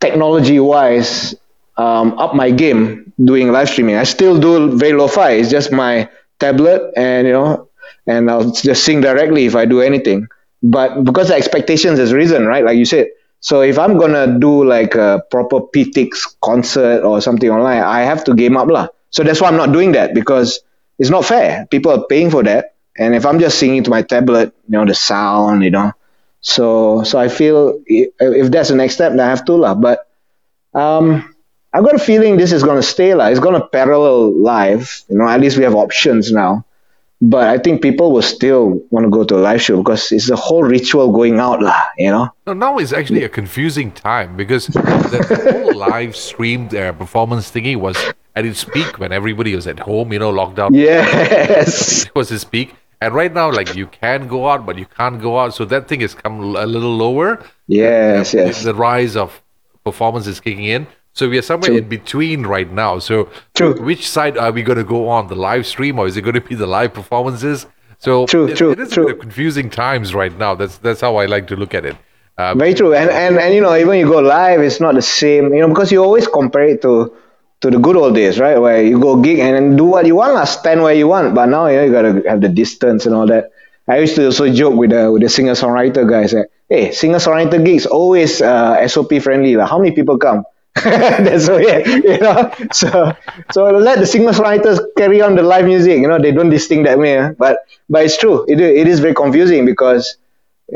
[0.00, 1.34] technology wise
[1.80, 3.96] um, up my game doing live streaming.
[3.96, 5.32] I still do very lo-fi.
[5.40, 6.08] It's just my
[6.38, 7.68] tablet and you know,
[8.06, 10.28] and I'll just sing directly if I do anything.
[10.62, 12.64] But because the expectations has risen, right?
[12.64, 13.08] Like you said.
[13.42, 18.22] So if I'm gonna do like a proper PTX concert or something online, I have
[18.24, 18.88] to game up lah.
[19.10, 20.60] So that's why I'm not doing that because
[20.98, 21.66] it's not fair.
[21.70, 24.84] People are paying for that, and if I'm just singing to my tablet, you know,
[24.84, 25.92] the sound, you know,
[26.42, 29.74] so so I feel if that's the next step, then I have to lah.
[29.74, 30.04] But
[30.74, 31.29] um,
[31.72, 33.26] I've got a feeling this is gonna stay lah.
[33.28, 35.02] It's gonna parallel live.
[35.08, 36.64] You know, at least we have options now.
[37.22, 40.26] But I think people will still want to go to a live show because it's
[40.28, 41.78] the whole ritual going out lah.
[41.98, 42.32] You know.
[42.46, 44.80] No, now is actually a confusing time because the,
[45.52, 47.96] whole live streamed uh, performance thingy was
[48.34, 50.70] at its peak when everybody was at home, you know, lockdown.
[50.72, 52.04] Yes.
[52.06, 52.74] It was its peak.
[53.02, 55.54] And right now, like you can go out, but you can't go out.
[55.54, 57.44] So that thing has come a little lower.
[57.68, 58.32] Yes.
[58.32, 58.62] The- Yes.
[58.64, 59.42] The rise of
[59.84, 60.86] performance is kicking in.
[61.12, 61.78] So we are somewhere True.
[61.78, 62.98] in between right now.
[62.98, 63.74] So True.
[63.82, 65.26] which side are we going to go on?
[65.28, 67.66] The live stream or is it going to be the live performances?
[67.98, 69.08] So True, it, true, it is true.
[69.10, 70.54] of confusing times right now.
[70.54, 71.96] That's that's how I like to look at it.
[72.38, 72.94] Uh, Very true.
[72.94, 75.52] And, and and you know, even you go live, it's not the same.
[75.52, 77.12] You know, because you always compare it to
[77.60, 78.56] to the good old days, right?
[78.56, 81.34] Where you go gig and then do what you want, lah, stand where you want.
[81.34, 83.50] But now you know you gotta have the distance and all that.
[83.86, 87.18] I used to also joke with the with the singer songwriter guys that hey, singer
[87.18, 89.66] songwriter gigs always uh, SOP friendly lah.
[89.66, 90.44] How many people come?
[90.84, 92.52] That's so yeah, you know.
[92.72, 93.12] So
[93.50, 95.98] so let the singer songwriters carry on the live music.
[96.00, 97.32] You know, they don't distinct that way.
[97.38, 97.58] But
[97.88, 98.44] but it's true.
[98.48, 100.16] It, it is very confusing because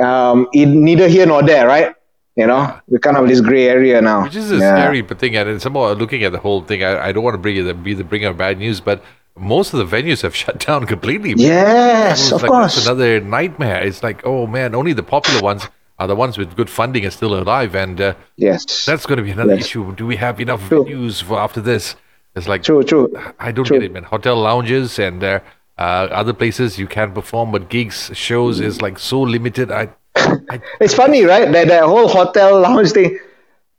[0.01, 1.95] um, it neither here nor there, right?
[2.37, 4.25] You know, we're kind of this gray area now.
[4.25, 4.75] Which is a Yeah.
[4.75, 7.57] scary thing, and somehow looking at the whole thing, I, I don't want to bring
[7.57, 9.05] it be the bringer of bad news, but
[9.39, 11.35] most of the venues have shut down completely.
[11.37, 12.75] Yes, of like, course.
[12.75, 13.83] That's another nightmare.
[13.83, 15.69] It's like, oh man, only the popular ones
[15.99, 18.85] are the ones with good funding are still alive, and uh, Yes.
[18.85, 19.67] that's going to be another Yes.
[19.67, 19.95] issue.
[19.95, 20.85] Do we have enough True.
[20.85, 21.97] venues for after this?
[22.37, 23.13] It's like true, true.
[23.39, 23.79] I don't True.
[23.79, 24.03] get it, man.
[24.03, 25.39] Hotel lounges and uh,
[25.79, 29.71] uh, other places you can perform, but gigs, shows is like so limited.
[29.71, 31.51] I, I It's funny, right?
[31.53, 33.19] That that whole hotel lounge thing.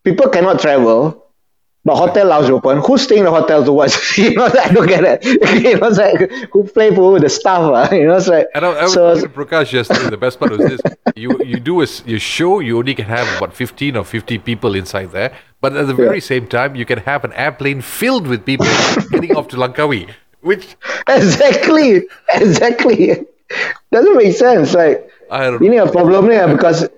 [0.06, 1.25] People cannot travel,
[1.86, 2.80] but hotel lounge open.
[2.80, 4.18] Who's staying in the hotel to watch?
[4.18, 5.24] you know, I don't get it.
[5.64, 7.20] you know, it's like who play for who?
[7.20, 7.94] The staff, ah.
[7.94, 9.22] You know, it's like And I, I was so.
[9.22, 10.10] to Prakash yesterday.
[10.10, 10.82] The best part was this:
[11.16, 14.74] you you do a your show, you only can have about fifteen or fifty people
[14.74, 18.46] inside there, but at the very same time, you can have an airplane filled with
[18.46, 18.66] people
[19.12, 20.10] heading off to Langkawi,
[20.42, 20.76] which
[21.08, 23.26] Exactly, exactly.
[23.92, 24.74] Doesn't make sense.
[24.74, 26.90] Like I don't ini a problem ni because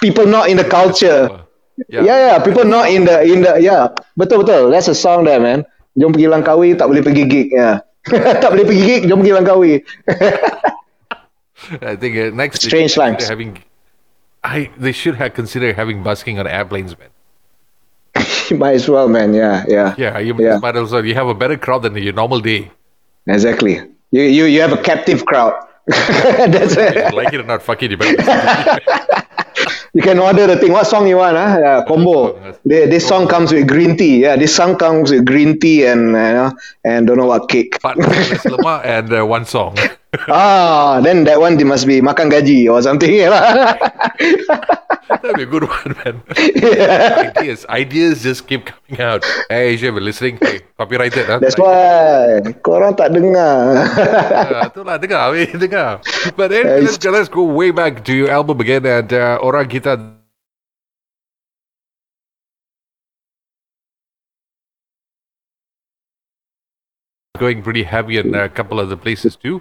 [0.00, 1.45] people not in the culture.
[1.88, 2.02] Yeah.
[2.02, 3.92] Yeah, yeah, people not in the in the yeah.
[4.16, 4.72] Betul betul.
[4.72, 5.64] That's a song there, man.
[5.96, 7.48] Jom pergi Langkawi tak boleh pergi gig.
[7.52, 7.84] Yeah.
[8.42, 9.72] tak boleh pergi gig, jom pergi Langkawi.
[11.82, 13.28] I think uh, next Strange lines.
[13.28, 13.62] having.
[14.44, 17.10] I they should have considered having busking on airplanes, man.
[18.58, 19.34] Might as well, man.
[19.34, 19.94] Yeah, yeah.
[19.98, 20.58] Yeah, you Yeah.
[20.62, 21.04] might as well.
[21.04, 22.70] You have a better crowd than your normal day.
[23.26, 23.82] Exactly.
[24.14, 25.52] You you you have a captive crowd.
[26.50, 27.14] That's it.
[27.14, 27.90] like it or not, fuck it.
[27.92, 29.26] You better listen to it.
[29.94, 30.72] You can order the thing.
[30.72, 31.36] What song you want?
[31.36, 31.58] Huh?
[31.58, 32.34] Yeah, combo.
[32.64, 34.22] The, this song comes with green tea.
[34.22, 36.52] Yeah, this song comes with green tea and know,
[36.84, 37.78] and don't know what cake.
[37.80, 39.78] Lemak and uh, one song.
[40.28, 43.16] ah, then that one must be makan gaji or something.
[45.08, 46.22] That'd be a good one, man.
[47.36, 49.24] Ideas, ideas just keep coming out.
[49.48, 50.38] Hey, Asia, we're listening.
[50.42, 51.38] Hey, copyrighted, huh?
[51.38, 53.86] That's why korang tak dengar.
[53.86, 56.02] Uh, itulah, dengar, weh, dengar.
[56.34, 59.94] But anyway, let's, let's go way back to your album again and uh, Orang Kita.
[67.38, 69.60] Going pretty heavy in a couple other places too.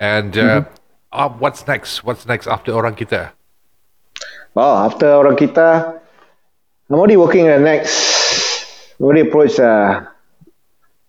[0.00, 0.64] And uh,
[1.12, 2.04] uh, what's next?
[2.04, 3.32] What's next after Orang Kita?
[4.56, 5.98] Oh, after orang kita,
[6.86, 7.90] I'm already working on the next.
[9.02, 9.58] Already approached.
[9.58, 10.06] Uh,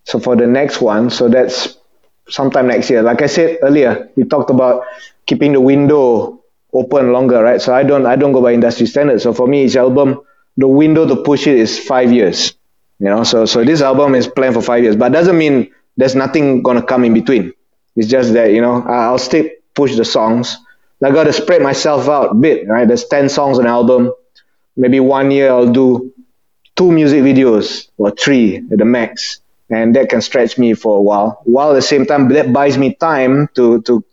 [0.04, 1.78] so for the next one, so that's
[2.28, 3.06] sometime next year.
[3.06, 4.86] Like I said earlier, we talked about
[5.30, 6.42] keeping the window
[6.74, 7.62] open longer, right?
[7.62, 9.22] So I don't, I don't go by industry standards.
[9.24, 10.22] So for me, each album,
[10.58, 12.54] the window to push it is five years.
[12.98, 16.16] You know, so so this album is planned for five years, but doesn't mean there's
[16.16, 17.54] nothing gonna come in between.
[17.96, 20.58] It's just that you know I'll still push the songs.
[21.04, 22.88] I got to spread myself out a bit, right?
[22.88, 24.12] There's ten songs on an album.
[24.76, 26.14] Maybe one year I'll do
[26.76, 29.40] two music videos or three at the max,
[29.70, 31.42] and that can stretch me for a while.
[31.44, 34.04] While at the same time, that buys me time to to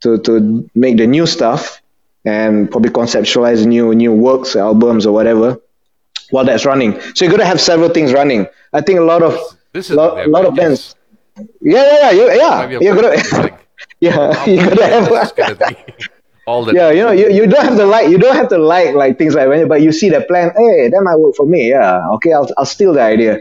[0.00, 1.80] to to make the new stuff
[2.24, 5.60] and probably conceptualize new new works, albums or whatever.
[6.30, 8.46] While that's running, so you got to have several things running.
[8.72, 9.38] I think a lot of
[9.72, 10.94] This is lot, their lot of bands.
[11.60, 12.68] Yeah, yeah, yeah, you, yeah.
[12.80, 13.68] You plan is gotta, like,
[14.00, 15.58] yeah, you gotta have.
[15.58, 15.76] thing.
[16.46, 18.58] All the yeah, you know, you, you don't have to like you don't have to
[18.58, 21.44] like like things like when but you see the plan, hey, that might work for
[21.46, 21.68] me.
[21.70, 23.40] Yeah, okay, I'll I'll steal the idea.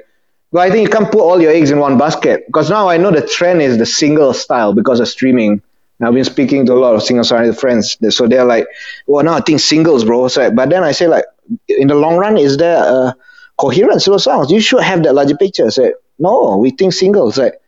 [0.51, 2.97] But I think you can't put all your eggs in one basket because now I
[2.97, 5.61] know the trend is the single style because of streaming.
[6.01, 8.67] I've been speaking to a lot of singer songwriter friends, so they're like,
[9.07, 11.25] "Well, no, I think singles, bro." So, but then I say, like,
[11.67, 13.15] in the long run, is there a
[13.57, 14.51] coherence to the songs?
[14.51, 15.71] You should have that larger picture.
[15.71, 17.37] Say, no, we think singles.
[17.37, 17.59] Like,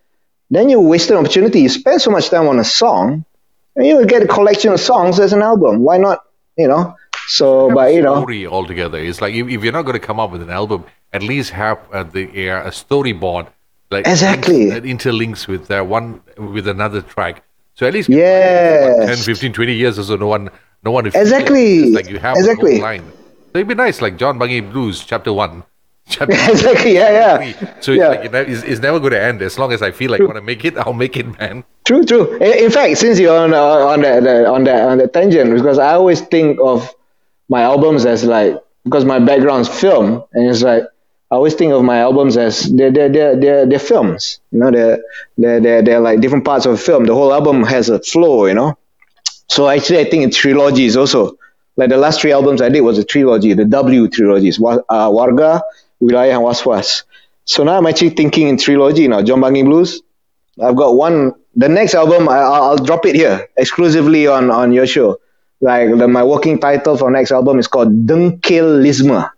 [0.50, 1.62] then you waste an opportunity.
[1.62, 3.26] You spend so much time on a song,
[3.76, 5.80] and you will get a collection of songs as an album.
[5.80, 6.24] Why not?
[6.58, 6.96] You know.
[7.28, 8.98] So, but you know, story altogether.
[8.98, 11.52] It's like if, if you're not going to come up with an album, at least
[11.52, 13.48] have uh, the uh, a storyboard,
[13.92, 14.70] like Exactly.
[14.72, 17.44] that interlinks with uh, one with another track.
[17.76, 19.08] So at least Yes.
[19.08, 20.50] 10, 15, 20 years or so, no one,
[20.84, 21.06] no one.
[21.06, 21.92] Exactly.
[21.92, 22.80] Like you have Exactly.
[22.80, 23.02] So
[23.54, 25.64] it'd be nice, like John Bungy Blues, chapter one,
[26.22, 26.96] exactly.
[26.96, 27.82] Yeah, yeah.
[27.82, 28.08] So it's yeah.
[28.10, 29.42] like it's, it's never going to end.
[29.42, 31.64] As long as I feel like I want to make it, I'll make it, man.
[31.86, 32.36] True, true.
[32.38, 35.54] In, in fact, since you're on uh, on that the, on that on that tangent,
[35.54, 36.94] because I always think of
[37.48, 40.84] my albums as like because my background is film, and it's like
[41.32, 44.40] I always think of my albums as they're they're they're they're, they're films.
[44.52, 45.04] You know, they're,
[45.38, 47.06] they're they're they're like different parts of a film.
[47.06, 48.48] The whole album has a flow.
[48.48, 48.78] You know,
[49.48, 51.38] so actually, I think it's trilogies also.
[51.78, 55.62] Like the last three albums I did was a trilogy, the W trilogies, uh, Warga,
[56.02, 57.04] Wilayah, and Was-Was.
[57.46, 59.22] So now I'm actually thinking in trilogy now.
[59.22, 60.02] John Bungy Blues,
[60.62, 61.34] I've got one.
[61.56, 65.20] The next album, I, I'll, I'll drop it here exclusively on on your show.
[65.62, 69.32] Like the, my working title for next album is called Dengkil Lisma,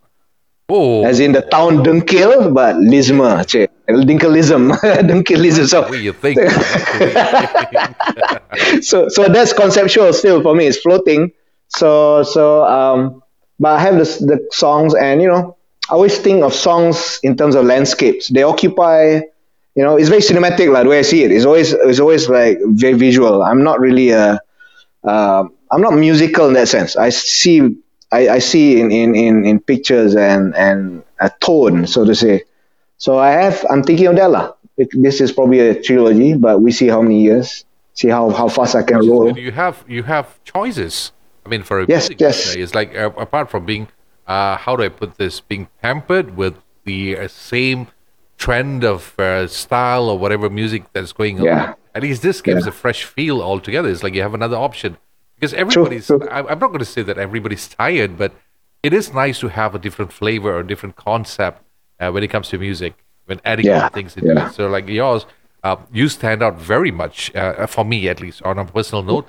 [0.74, 3.70] Oh, as in the town Dengkil, but Lisma, cik.
[3.89, 4.72] Dengkilism,
[5.09, 5.68] Dengkilism.
[5.68, 6.39] So, what you think.
[8.84, 10.68] so so that's conceptual still for me.
[10.68, 11.34] It's floating.
[11.68, 13.22] So so um,
[13.59, 15.57] but I have the the songs, and you know,
[15.90, 18.30] I always think of songs in terms of landscapes.
[18.30, 19.22] They occupy,
[19.76, 21.32] you know, it's very cinematic, like the way I see it.
[21.32, 23.44] It's always it's always like very visual.
[23.44, 24.40] I'm not really a,
[25.04, 26.96] uh, I'm not musical in that sense.
[26.96, 27.76] I see
[28.12, 32.44] I, I see in, in, in, in pictures and and a tone, so to say.
[32.98, 34.54] So I have I'm thinking of that lah.
[34.78, 38.76] This is probably a trilogy, but we see how many years, see how, how fast
[38.76, 39.38] I can roll.
[39.38, 41.12] You have you have choices.
[41.46, 42.56] I mean, for a Yes, yes.
[42.56, 43.88] it's like uh, apart from being,
[44.32, 46.56] uh, how do I put this, being pampered with
[46.90, 47.80] the uh, same
[48.38, 51.46] trend of uh, style or whatever music that's going on.
[51.46, 51.74] Yeah.
[51.98, 52.70] At least this gives Yeah.
[52.74, 53.90] a fresh feel altogether.
[53.94, 54.92] It's like you have another option
[55.36, 56.10] because everybody's.
[56.10, 58.32] I, I'm not going to say that everybody's tired, but
[58.88, 61.58] it is nice to have a different flavor or a different concept
[62.00, 62.94] uh, when it comes to music.
[63.30, 64.48] When adding Yeah, things into yeah.
[64.48, 64.54] it.
[64.58, 65.26] So like yours,
[65.68, 69.26] uh, you stand out very much uh, for me at least on a personal note.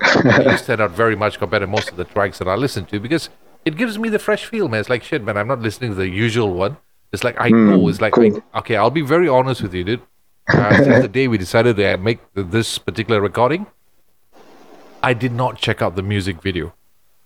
[0.51, 2.95] you stand out very much compared to most of the tracks that I listen to
[3.07, 3.25] because
[3.65, 4.79] it gives me the fresh feel, man.
[4.81, 5.37] It's like shit, man.
[5.37, 6.77] I'm not listening to the usual one.
[7.11, 7.87] It's like I know.
[7.89, 8.41] It's like cool.
[8.53, 8.75] I, okay.
[8.75, 10.01] I'll be very honest with you, dude.
[10.51, 13.65] Uh, since the day we decided to make this particular recording,
[15.01, 16.73] I did not check out the music video.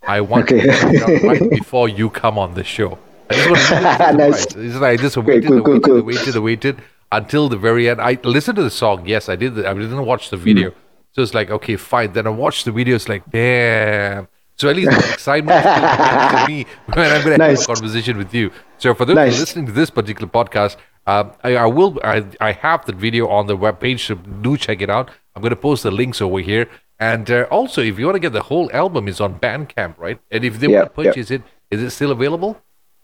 [0.07, 0.61] I want Okay.
[0.61, 2.97] to check it out right before you come on the show.
[3.29, 3.61] I just want
[4.11, 4.45] to Nice.
[4.55, 6.01] It's like I just waited, cool, cool, waited, cool.
[6.03, 6.77] waited, and waited
[7.11, 7.99] until the very end.
[8.01, 9.05] I listened to the song.
[9.05, 9.55] Yes, I did.
[9.55, 10.71] the- I didn't watch the video.
[11.13, 12.13] So it's like, okay, fine.
[12.13, 12.95] Then I watched the video.
[12.95, 14.27] It's like, damn.
[14.57, 17.59] So at least the excitement to me when I'm going to Nice.
[17.59, 18.51] have a conversation with you.
[18.77, 21.99] So for those who are listening to this particular podcast, um, I, I will.
[22.03, 25.09] I, I have the video on the webpage, so do check it out.
[25.35, 26.67] I'm going to post the links over here.
[26.99, 30.19] And uh, also, if you want to get the whole album, is on Bandcamp, right?
[30.31, 31.11] And if they Yeah, want to yeah.
[31.37, 32.59] it, is it still available?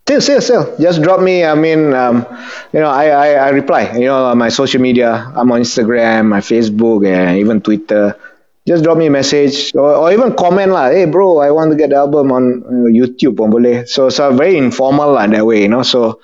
[0.07, 0.77] Still, still, still.
[0.79, 1.45] Just drop me.
[1.45, 2.25] I mean, um,
[2.73, 3.93] you know, I, I, I reply.
[3.93, 5.31] You know, on my social media.
[5.35, 8.17] I'm on Instagram, my Facebook, and even Twitter.
[8.65, 10.89] Just drop me a message or, or even comment lah.
[10.89, 13.83] Hey, bro, I want to get the album on uh, YouTube pun boleh.
[13.87, 15.61] So, so very informal lah that way.
[15.63, 16.19] You know, so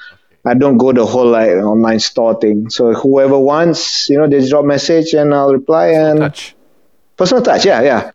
[0.45, 2.69] I don't go the whole like online store thing.
[2.69, 6.55] So whoever wants, you know, they just drop message and I'll reply and Touch.
[7.19, 7.65] personal touch.
[7.67, 8.11] Yeah, yeah,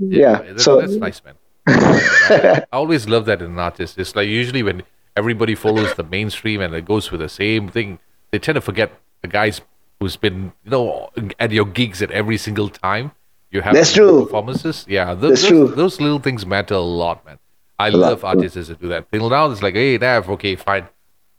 [0.00, 0.40] yeah.
[0.56, 1.36] that- so that's nice, man.
[1.68, 3.98] I always love that in an artist.
[3.98, 4.84] It's like usually when
[5.16, 7.98] everybody follows the mainstream and it goes with the same thing,
[8.30, 9.60] they tend to forget the guys
[10.00, 13.12] who's been, you know, at your gigs at every single time.
[13.50, 14.24] You have That's true.
[14.24, 14.84] performances.
[14.88, 15.68] Yeah, those, That's those, true.
[15.68, 17.38] those little things matter a lot, man.
[17.78, 19.10] I lot, love artists that do that.
[19.12, 20.88] Till now, it's like, hey, Nav, okay, fine.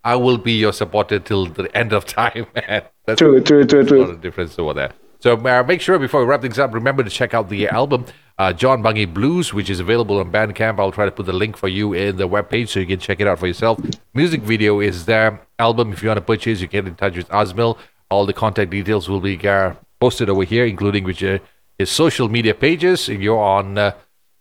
[0.03, 2.83] I will be your supporter till the end of time, man.
[3.05, 3.99] That's True, true, true, a true.
[4.01, 4.91] lot of difference over there.
[5.19, 8.05] So uh, make sure before we wrap things up, remember to check out the album,
[8.37, 10.79] uh, John Bungy Blues, which is available on Bandcamp.
[10.79, 13.19] I'll try to put the link for you in the webpage so you can check
[13.19, 13.79] it out for yourself.
[14.13, 15.41] Music video is there.
[15.57, 17.77] Album, if you want to purchase, you get in touch with Azmyl.
[18.11, 21.39] All the contact details will be uh, posted over here, including which uh,
[21.77, 23.07] his social media pages.
[23.07, 23.91] You're on uh,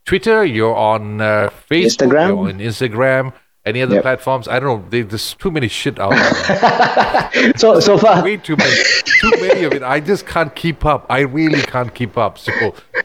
[0.04, 2.28] Twitter, you're on uh, Facebook, Instagram.
[2.28, 3.32] you're on Instagram.
[3.66, 4.02] Any other Yep.
[4.02, 4.46] platforms?
[4.48, 4.84] I don't know.
[4.90, 7.52] There- There's too many shit out there.
[7.62, 8.76] So so far, way too many,
[9.20, 9.82] too many of it.
[9.82, 11.04] I just can't keep up.
[11.10, 12.38] I really can't keep up.
[12.38, 12.52] So,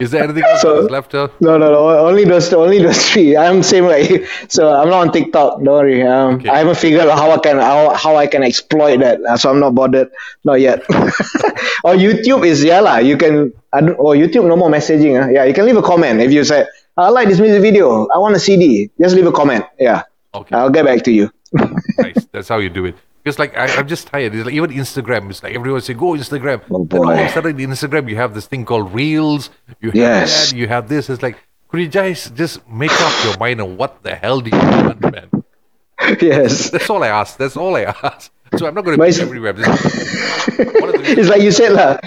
[0.00, 1.14] is there anything else So- left?
[1.14, 1.80] Uh, No, no, no.
[2.08, 3.36] Only those, only those three.
[3.36, 4.26] I'm same like you.
[4.48, 5.62] So I'm not on TikTok.
[5.62, 6.00] Don't worry.
[6.06, 6.48] Um, Okay.
[6.48, 9.20] I haven't figured out how I can how, how I can exploit that.
[9.28, 10.08] Uh, So I'm not bothered.
[10.44, 10.80] Not yet.
[11.84, 12.98] or YouTube is yeah lah.
[12.98, 13.52] You can.
[13.72, 15.18] I don't, or YouTube no more messaging.
[15.22, 15.28] Uh.
[15.28, 18.06] Yeah, you can leave a comment if you say I like this music video.
[18.14, 18.90] I want a CD.
[19.00, 19.64] Just leave a comment.
[19.78, 20.02] Yeah,
[20.34, 21.30] okay, I'll get back to you.
[21.98, 22.26] nice.
[22.32, 22.96] That's how you do it.
[23.22, 24.34] Because like I, I'm just tired.
[24.34, 25.30] It's like even Instagram.
[25.30, 26.60] It's like everyone say go Instagram.
[26.70, 27.24] Oh, Then all of boy.
[27.24, 29.50] a sudden, Instagram, you have this thing called Reels.
[29.80, 30.50] You have Yes.
[30.50, 30.56] that.
[30.56, 31.08] You have this.
[31.08, 31.36] It's like
[31.68, 35.00] could you guys just make up your mind on what the hell do you want,
[35.00, 35.28] man?
[36.20, 36.70] yes.
[36.70, 37.36] That's all I ask.
[37.38, 38.30] That's all I ask.
[38.58, 39.52] So I'm not going to be it's- everywhere.
[39.54, 41.98] This one of the it's like you said lah.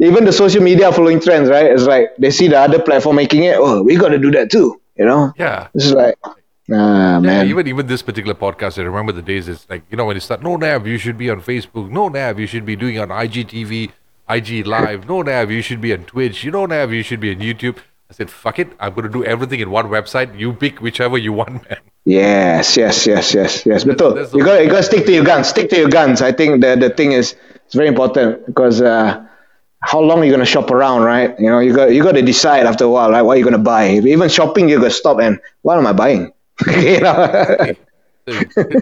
[0.00, 1.66] Even the social media following trends, right?
[1.66, 3.56] It's like they see the other platform making it.
[3.58, 4.80] Oh, we got to do that too.
[4.96, 5.32] You know.
[5.38, 5.68] yeah.
[5.74, 6.16] It's like,
[6.68, 9.48] nah, Yeah, even even this particular podcast, I remember the days.
[9.48, 10.42] It's like you know when you start.
[10.42, 11.90] No, Nav, you should be on Facebook.
[11.90, 13.90] No, Nav, you should be doing on IGTV,
[14.28, 15.08] IG Live.
[15.08, 16.44] No, Nav, you should be on Twitch.
[16.44, 17.78] You know, Nav, you should be on YouTube.
[18.10, 18.68] I said, fuck it.
[18.80, 20.38] I'm going to do everything in one website.
[20.38, 21.78] You pick whichever you want, man.
[22.06, 23.84] Yes, yes, yes, yes, yes.
[23.84, 24.14] Betul.
[24.14, 25.48] that's the- You got you got to stick to your guns.
[25.48, 26.22] Stick to your guns.
[26.22, 29.26] I think the the thing is it's very important because uh,
[29.80, 31.38] how long are you gonna shop around, right?
[31.38, 33.20] You know, you got you got to decide after a while, right?
[33.20, 33.90] What are you gonna buy?
[33.90, 36.32] Even shopping, you got to stop and what am I buying?
[36.66, 37.74] you know.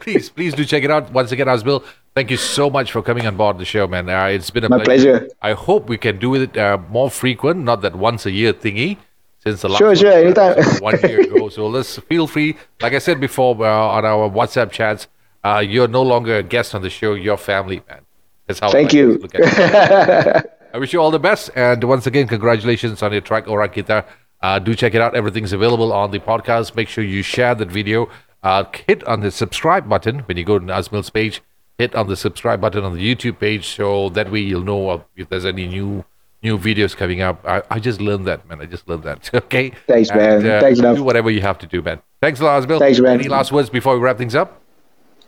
[0.01, 1.13] Please, please do check it out.
[1.13, 4.09] Once again, Azmyl, thank you so much for coming on board the show, man.
[4.09, 5.29] Uh, it's been a My pleasure.
[5.41, 8.99] I hope we can do it uh, more frequent, not that once a year thingy.
[9.39, 10.57] Since the last Sure, one sure, anytime.
[10.81, 12.57] one year ago, so let's feel free.
[12.81, 15.07] Like I said before uh, on our WhatsApp chats,
[15.45, 17.15] uh, you're no longer a guest on the show.
[17.15, 18.01] You're family, man.
[18.47, 18.71] That's how.
[18.71, 19.19] I Thank you.
[19.19, 20.53] Look at it.
[20.75, 24.05] I wish you all the best, and once again, congratulations on your track, Orang Kita.
[24.47, 25.17] Uh, do check it out.
[25.17, 26.77] Everything's available on the podcast.
[26.77, 28.09] Make sure you share that video.
[28.45, 31.43] uh, hit on the subscribe button when you go to Nazmil's page.
[31.79, 35.29] Hit on the subscribe button on the YouTube page, so that way you'll know if
[35.31, 36.05] there's any new
[36.43, 37.37] new videos coming up.
[37.45, 38.61] I, I just learned that, man.
[38.61, 39.19] I just learned that.
[39.43, 39.73] Okay.
[39.89, 40.37] Thanks, man.
[40.39, 40.95] And, uh, Thanks, man.
[40.95, 41.99] Do whatever you have to do, man.
[42.23, 42.79] Thanks a lot, Nazmil.
[42.79, 43.19] Thanks, man.
[43.19, 44.63] Any last words before we wrap things up?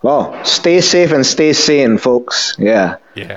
[0.02, 2.54] Well, stay safe and stay sane, folks.
[2.58, 2.96] Yeah.
[3.16, 3.36] Yeah.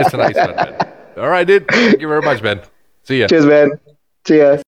[0.00, 0.72] It's a nice one, man.
[1.22, 1.68] All right, dude.
[1.68, 2.58] Thank you very much, man.
[3.04, 3.28] See ya.
[3.28, 3.70] Cheers, man.
[4.26, 4.58] See ya.